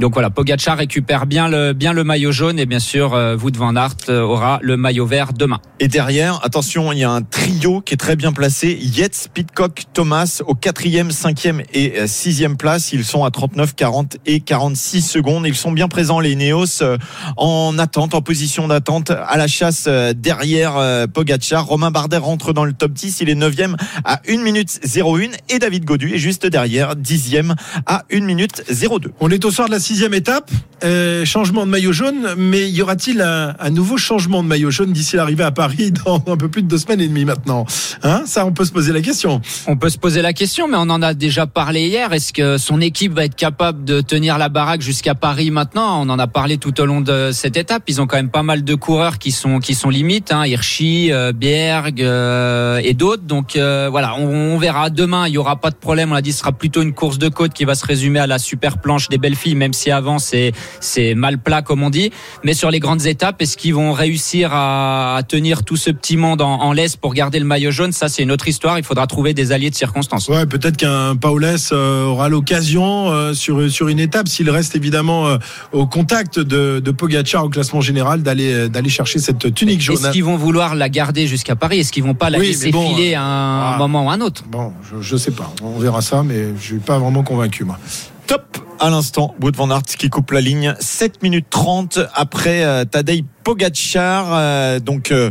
[0.00, 3.54] Donc voilà, Pogachar récupère bien le, bien le maillot jaune et bien sûr, euh, Wout
[3.54, 5.60] van Aert euh, aura le maillot vert demain.
[5.78, 8.78] Et derrière, attention, il y a un trio qui est très bien placé.
[8.80, 12.94] Yates, Pitcock, Thomas au quatrième, cinquième et euh, sixième place.
[12.94, 15.46] Ils sont à 39, 40 et 46 secondes.
[15.46, 16.96] Ils sont bien présents, les Neos, euh,
[17.36, 21.66] en attente, en position d'attente, à la chasse euh, derrière euh, Pogacar.
[21.66, 23.20] Romain Bardet rentre dans le top 10.
[23.20, 28.04] Il est neuvième à 1 minute 01 et David Godu est juste derrière, dixième à
[28.10, 29.12] 1 minute 02.
[29.20, 30.52] On est au soir de la sixième étape,
[30.84, 35.16] euh, changement de maillot jaune, mais y aura-t-il un, nouveau changement de maillot jaune d'ici
[35.16, 37.66] l'arrivée à Paris dans un peu plus de deux semaines et demie maintenant
[38.04, 38.22] hein?
[38.24, 39.40] Ça, on peut se poser la question.
[39.66, 42.12] On peut se poser la question, mais on en a déjà parlé hier.
[42.12, 46.02] Est-ce que son équipe va être capable de tenir la baraque jusqu'à Paris maintenant?
[46.02, 47.82] On en a parlé tout au long de cette étape.
[47.88, 51.10] Ils ont quand même pas mal de coureurs qui sont qui sont limites, hein, Hirschi,
[51.10, 53.24] euh, Bierg euh, et d'autres.
[53.24, 55.26] Donc euh, voilà, on, on verra demain.
[55.26, 56.12] Il y aura pas de problème.
[56.12, 58.28] On l'a dit, ce sera plutôt une course de côte qui va se résumer à
[58.28, 61.90] la super planche des belles filles, même si avant c'est c'est mal plat comme on
[61.90, 62.10] dit.
[62.44, 66.16] Mais sur les grandes étapes, est-ce qu'ils vont réussir à, à tenir tout ce petit
[66.16, 67.92] monde en, en laisse pour garder le maillot jaune?
[67.92, 68.78] Ça, c'est une autre histoire.
[68.78, 70.28] Il faudra trouver des alliés de circonstance.
[70.28, 75.28] Ouais, peut-être qu'un Paulès euh, aura l'occasion euh, sur sur une étape, s'il reste évidemment
[75.28, 75.38] euh,
[75.72, 79.96] au contact de, de Pogacar au classement général, d'aller d'aller chercher cette tunique jaune.
[79.96, 81.78] Est-ce qu'ils vont vouloir la garder jusqu'à Paris?
[81.78, 83.76] Est-ce qu'ils vont pas la Oui, laisser bon, filer à un ah.
[83.78, 84.42] moment ou à un autre?
[84.50, 87.78] Bon, je, je sais pas, on verra ça, mais je suis pas vraiment convaincu moi.
[88.26, 90.74] Top à l'instant, Wout van Aert qui coupe la ligne.
[90.80, 95.30] 7 minutes 30 après euh, Tadej Pogacar Euh, donc euh,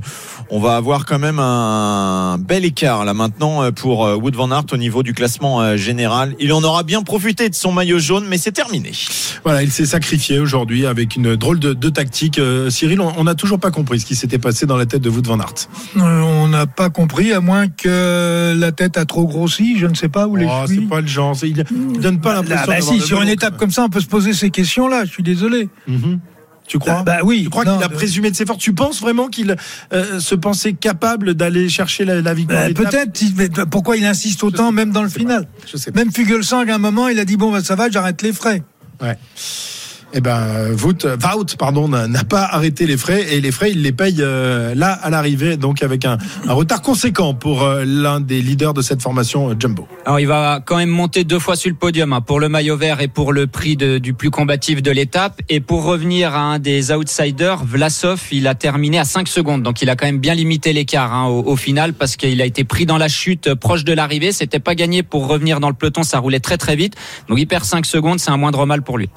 [0.49, 4.51] on va avoir quand même un bel écart là maintenant euh, pour euh, Wout van
[4.51, 6.35] Aert au niveau du classement euh, général.
[6.39, 8.91] Il en aura bien profité de son maillot jaune mais c'est terminé.
[9.43, 12.39] Voilà, il s'est sacrifié aujourd'hui avec une drôle de, de tactique.
[12.39, 15.09] Euh, Cyril, on n'a toujours pas compris ce qui s'était passé dans la tête de
[15.09, 15.67] Wout van Aert.
[15.97, 19.93] Euh, on n'a pas compris, à moins que la tête a trop grossi, je ne
[19.95, 20.81] sais pas où les Oh, chevilles.
[20.83, 22.63] c'est pas le genre, il, il donne pas l'impression.
[22.63, 25.05] Ah bah d'avoir si, sur une étape comme ça, on peut se poser ces questions-là,
[25.05, 25.69] je suis désolé.
[25.87, 26.19] Mhm.
[26.69, 27.43] Tu crois Bah, bah oui.
[27.43, 28.59] Tu crois qu'il a de- présumé de ses forces?
[28.59, 29.55] Tu penses vraiment qu'il
[29.91, 34.43] euh, se pensait capable d'aller chercher la, la victoire Bah, Peut-être, mais pourquoi il insiste
[34.43, 35.47] autant, même dans le final?
[35.69, 35.99] Je sais pas.
[35.99, 38.61] Même Fugelsang, à un moment, il a dit bon, bah, ça va, j'arrête les frais.
[39.01, 39.17] Ouais.
[40.13, 43.83] Eh ben, Wout, euh, Wout, pardon, n'a pas arrêté les frais et les frais, il
[43.83, 48.41] les paye euh, là à l'arrivée, donc avec un, retard conséquent pour euh, l'un des
[48.41, 49.87] leaders de cette formation, euh, Jumbo.
[50.05, 52.75] Alors il va quand même monter deux fois sur le podium hein, pour le maillot
[52.75, 55.41] vert et pour le prix du plus combatif de l'étape.
[55.47, 59.61] Et pour revenir à un des outsiders, Vlasov, il a terminé à 5 secondes.
[59.61, 62.63] Donc il a quand même bien limité l'écart hein, au, final parce qu'il a été
[62.63, 64.31] pris dans la chute proche de l'arrivée.
[64.31, 66.95] C'était pas gagné pour revenir dans le peloton, ça roulait très très vite.
[67.27, 69.09] Donc il perd 5 secondes, c'est un moindre mal pour lui.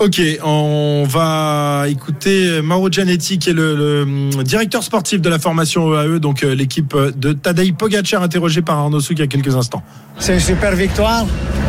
[0.00, 5.92] Ok, on va écouter Mauro Gianetti, qui est le, hum, directeur sportif de la formation
[5.92, 9.54] EAE, donc euh, l'équipe de Tadej Pogacar, interrogé par Arnaud Souk il y a quelques
[9.54, 9.82] instants.
[10.18, 11.26] C'est une super victoire.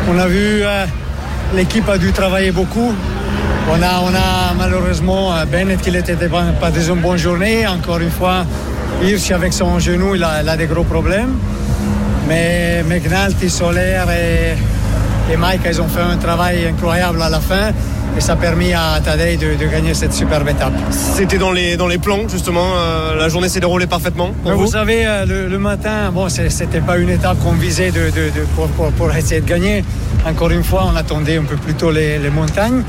[0.08, 0.86] On a vu euh,
[1.54, 2.94] l'équipe a dû travailler beaucoup.
[3.70, 7.66] On a, on a malheureusement euh, Bennett qui n'était pas dans une bonne journée.
[7.66, 8.46] Encore une fois,
[9.02, 11.34] Hirsch avec son genou, il a, il a des gros problèmes.
[12.26, 14.56] Mais McNulty, Solaire et,
[15.30, 17.70] et Mike, ils ont fait un travail incroyable à la fin.
[18.16, 20.74] Et ça a permis à Tadej de, de gagner cette superbe étape.
[20.90, 22.66] C'était dans les, dans les plans, justement.
[22.76, 24.32] euh, la journée s'est déroulée parfaitement.
[24.42, 27.90] Pour vous vous savez, euh, le, le matin, bon, c'était pas une étape qu'on visait
[27.90, 29.82] de, de- de- pour, pour- pour essayer de gagner.
[30.26, 32.82] Encore une fois, on attendait un peu plus tôt les, les montagnes.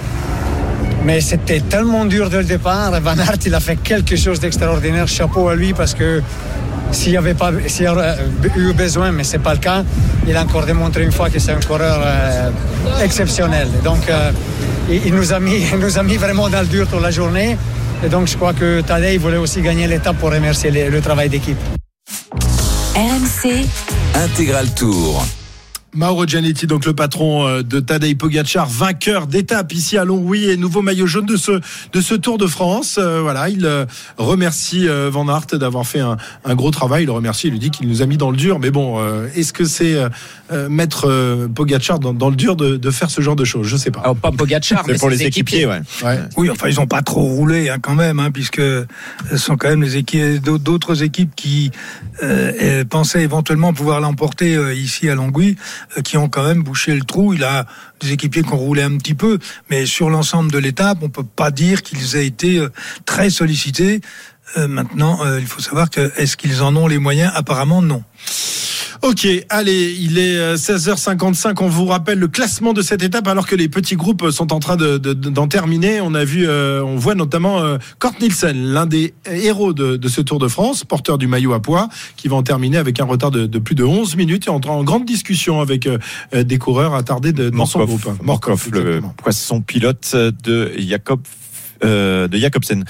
[1.06, 2.92] Mais c'était tellement dur dès le départ.
[3.02, 5.08] Van Aert, il a fait quelque chose d'extraordinaire.
[5.08, 6.22] Chapeau à lui parce que
[6.92, 8.16] s'il n'y avait pas s'il y aurait
[8.56, 9.84] eu besoin, mais c'est pas le cas,
[10.28, 12.50] il a encore démontré une fois que c'est un coureur euh,
[13.04, 13.68] exceptionnel.
[13.84, 14.32] Donc, euh,
[14.90, 17.12] il, il nous a mis, il nous a mis vraiment dans le dur toute la
[17.12, 17.58] journée.
[18.06, 21.30] Et donc, je crois que Tadej voulait aussi gagner l'étape pour remercier les- le travail
[21.30, 21.58] d'équipe.
[22.96, 23.66] RMC,
[24.16, 25.26] Intégral Tour.
[25.94, 30.58] Mauro Gianetti, donc le patron euh, de Tadej Pogacar, vainqueur d'étape ici à Longwy et
[30.58, 31.52] nouveau maillot jaune de ce
[31.92, 32.98] de ce Tour de France.
[33.00, 33.86] Euh, voilà, il euh,
[34.18, 37.04] remercie euh, Van Aert d'avoir fait un, un gros travail.
[37.04, 38.60] Il le remercie, il lui dit qu'il nous a mis dans le dur.
[38.60, 39.98] Mais bon, euh, est-ce que c'est
[40.70, 43.68] mettre euh, Pogacar dans, dans le dur de, de faire ce genre de choses?
[43.68, 44.02] Je sais pas.
[44.02, 45.82] Alors, pas Pogacar, mais pour ses les équipiers, ouais.
[46.04, 46.20] Ouais.
[46.38, 49.70] Oui, enfin, ils ont pas trop roulé hein, quand même, hein, puisque ce sont quand
[49.70, 51.72] même les équipes, d'autres équipes qui
[52.90, 55.56] pensaient éventuellement pouvoir l'emporter euh, ici à Longwy,
[56.04, 57.34] qui ont quand même bouché le trou.
[57.34, 57.66] Il a
[58.00, 61.24] des équipiers qui ont roulé un petit peu, mais sur l'ensemble de l'étape, on peut
[61.24, 62.70] pas dire qu'ils aient été euh,
[63.06, 64.02] très sollicités.
[64.58, 67.32] Euh, maintenant, euh, il faut savoir que est-ce qu'ils en ont les moyens?
[67.36, 68.04] Apparemment, non.
[69.04, 71.56] Ok, allez, il est euh, 16h55.
[71.62, 74.62] On vous rappelle le classement de cette étape alors que les petits groupes sont en
[74.62, 76.00] train de- de- d'en terminer.
[76.00, 80.08] On a vu, euh, on voit notamment euh, Kort Nielsen, l'un des héros de, de
[80.08, 83.06] ce Tour de France, porteur du maillot à poids, qui va en terminer avec un
[83.06, 85.98] retard de, de plus de 11 minutes et entre en grande discussion avec euh,
[86.34, 88.08] euh, des coureurs attardés de, dans son groupe.
[88.24, 91.20] Morkov, le poisson pilote de Jacob
[91.84, 92.86] euh, de Jacobsen.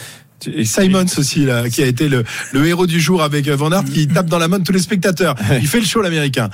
[0.47, 3.71] Et Simons aussi, là, qui a été le, le héros du jour avec euh, Van
[3.71, 5.35] Aert, qui tape dans la main de tous les spectateurs.
[5.61, 6.49] Il fait le show, l'américain.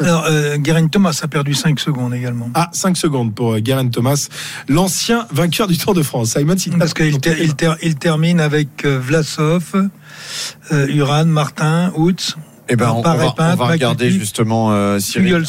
[0.00, 2.50] Alors, euh, Geraint Thomas a perdu 5 secondes également.
[2.54, 4.28] Ah, 5 secondes pour euh, Geraint Thomas,
[4.68, 6.34] l'ancien vainqueur du Tour de France.
[6.36, 9.88] Simons, il Parce qu'il ter- ter- termine avec euh, Vlasov,
[10.72, 12.36] euh, Uran, Martin, Outz,
[12.68, 15.44] Eh ben, on, va, on va regarder justement euh, Cyril.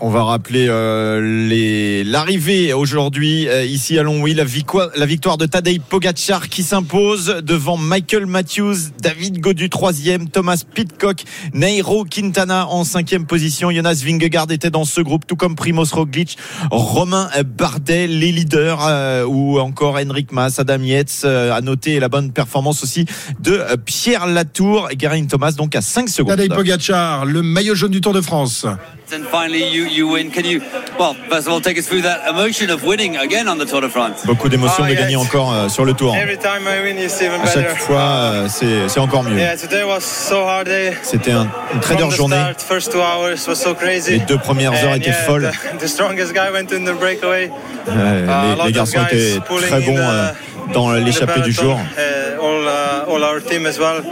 [0.00, 5.36] On va rappeler euh, les l'arrivée aujourd'hui euh, ici à Longwy, la victoire, la victoire
[5.36, 11.24] de Tadej Pogacar qui s'impose devant Michael Matthews, David Godu troisième, Thomas Pitcock,
[11.54, 13.70] Nairo Quintana en cinquième position.
[13.70, 16.38] Jonas Vingegaard était dans ce groupe, tout comme Primoz Roglic,
[16.70, 21.24] Romain Bardet, les leaders, euh, ou encore Henrik Mas, Adam Yates.
[21.24, 23.06] euh, à noter la bonne performance aussi
[23.40, 26.27] de euh, Pierre Latour et Geraint Thomas, donc à 5 secondes.
[26.28, 28.66] Tadej Pogacar, le maillot jaune du Tour de France.
[29.10, 30.30] And finally, you, you win.
[30.30, 30.60] Can you,
[30.98, 33.80] well, first of all, take us through that emotion of winning again on the Tour
[33.80, 34.22] de France?
[34.26, 36.14] Beaucoup d'émotions Oh, de yeah, gagner encore euh, sur le tour.
[36.14, 39.38] Every time I win, it's even À chaque fois, euh, c'est c'est encore mieux.
[39.38, 40.92] Yeah, today was so hard day.
[41.02, 42.36] C'était un- une très From dure the journée.
[42.36, 44.12] start, first two hours was so crazy.
[44.12, 45.50] Les deux premières heures étaient yeah, folles.
[45.72, 47.50] The, the strongest guy went in the breakaway.
[47.88, 50.32] Euh, Uh, a les, les garçons étaient très bons the- euh,
[50.74, 51.78] dans l'échappée du jour.
[51.96, 54.02] uh, all, uh, all our team as well.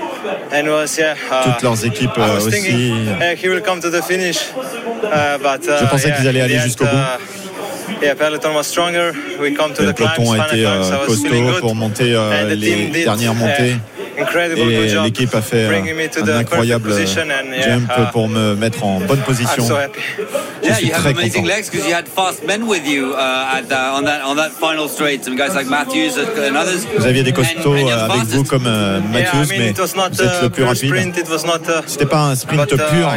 [0.54, 2.92] And was, yeah, uh, Toutes leurs équipes aussi.
[4.86, 5.68] Uh, the finish.
[5.68, 7.36] Uh, uh, Je pensais qu'ils allaient aller jusqu'au uh, bout.
[7.86, 13.76] To Le peloton a été euh, costaud pour monter euh, les dernières uh, montées.
[14.56, 15.66] Et l'équipe a fait
[16.22, 16.90] un incroyable
[17.62, 19.64] jump uh, pour me mettre en bonne position.
[20.62, 21.42] Je suis très content.
[26.36, 26.42] uh,
[26.82, 26.98] uh.
[26.98, 29.72] Vous aviez des costauds avec vous comme euh, Matthews, mais
[30.12, 30.90] vous êtes a le plus rapide.
[31.86, 33.08] C'était pas un sprint uh, pur,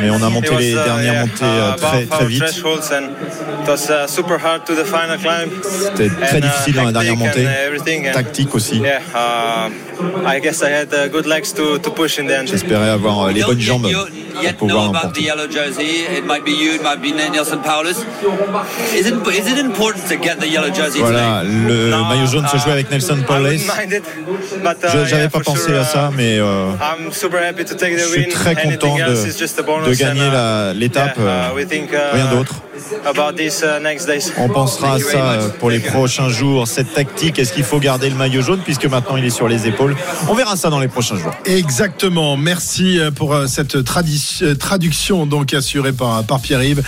[0.00, 2.42] mais on a monté les uh, dernières montées euh, uh, très très vite.
[5.14, 5.28] uh.
[5.62, 7.46] C'était très uh, difficile dans la dernière montée.
[8.12, 8.78] Tactique aussi.
[8.78, 9.00] Yeah,
[10.26, 12.46] I guess I had good legs to, to push in the end.
[12.48, 13.86] J'espérais avoir euh, les bonnes jambes
[14.58, 15.20] pour pouvoir know about l'emporter.
[15.20, 16.04] the yellow jersey.
[16.18, 17.98] It might be you, it might be Nelson Paulus.
[18.94, 22.56] Is it, is it important to get the yellow jersey Voilà, le maillot jaune se
[22.56, 23.60] uh, jouait avec Nelson I Paulus.
[23.60, 27.74] uh, Je yeah, J'avais pas pensé à ça, uh, mais euh, I'm super happy to
[27.74, 28.30] take the je suis win.
[28.30, 30.30] très content de, gagner
[30.74, 31.16] l'étape.
[31.18, 32.54] euh, uh, uh, Rien d'autre.
[33.04, 34.32] About uh, next days.
[34.36, 36.66] On pensera à ça euh, pour les prochains jours.
[36.66, 39.66] Cette tactique, est-ce qu'il faut garder le maillot jaune puisque maintenant il est sur les
[39.66, 39.94] épaules?
[40.28, 41.32] On verra ça dans les prochains jours.
[41.44, 42.36] Exactement.
[42.36, 46.82] Merci euh, pour euh, cette traduction donc assurée par, par Pierre-Yves.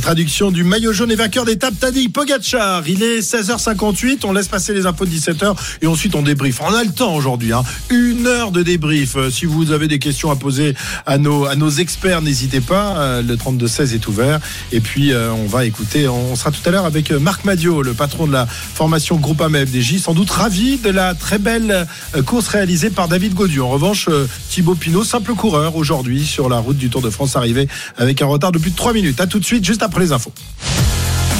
[0.00, 2.82] Traduction du maillot jaune et vainqueur d'étape Tadej Pogacar.
[2.86, 4.20] Il est 16h58.
[4.24, 6.60] On laisse passer les infos de 17h et ensuite on débrief.
[6.60, 7.52] On a le temps aujourd'hui.
[7.52, 7.62] Hein.
[7.90, 9.16] Une heure de débrief.
[9.30, 10.74] Si vous avez des questions à poser
[11.06, 13.20] à nos, à nos experts, n'hésitez pas.
[13.22, 14.40] Le 32-16 est ouvert.
[14.70, 16.08] Et puis euh, on va écouter.
[16.08, 19.40] On sera tout à l'heure avec euh, Marc Madio, le patron de la formation Groupe
[19.40, 23.60] AMFDJ, sans doute ravi de la très belle euh, course réalisée par David Gaudu.
[23.60, 27.36] En revanche, euh, Thibaut Pinot, simple coureur aujourd'hui sur la route du Tour de France,
[27.36, 29.20] arrivé avec un retard de plus de 3 minutes.
[29.20, 30.32] À tout de suite, juste après les infos.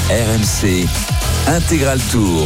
[0.08, 0.86] RMC
[1.46, 2.40] Intégral Tour.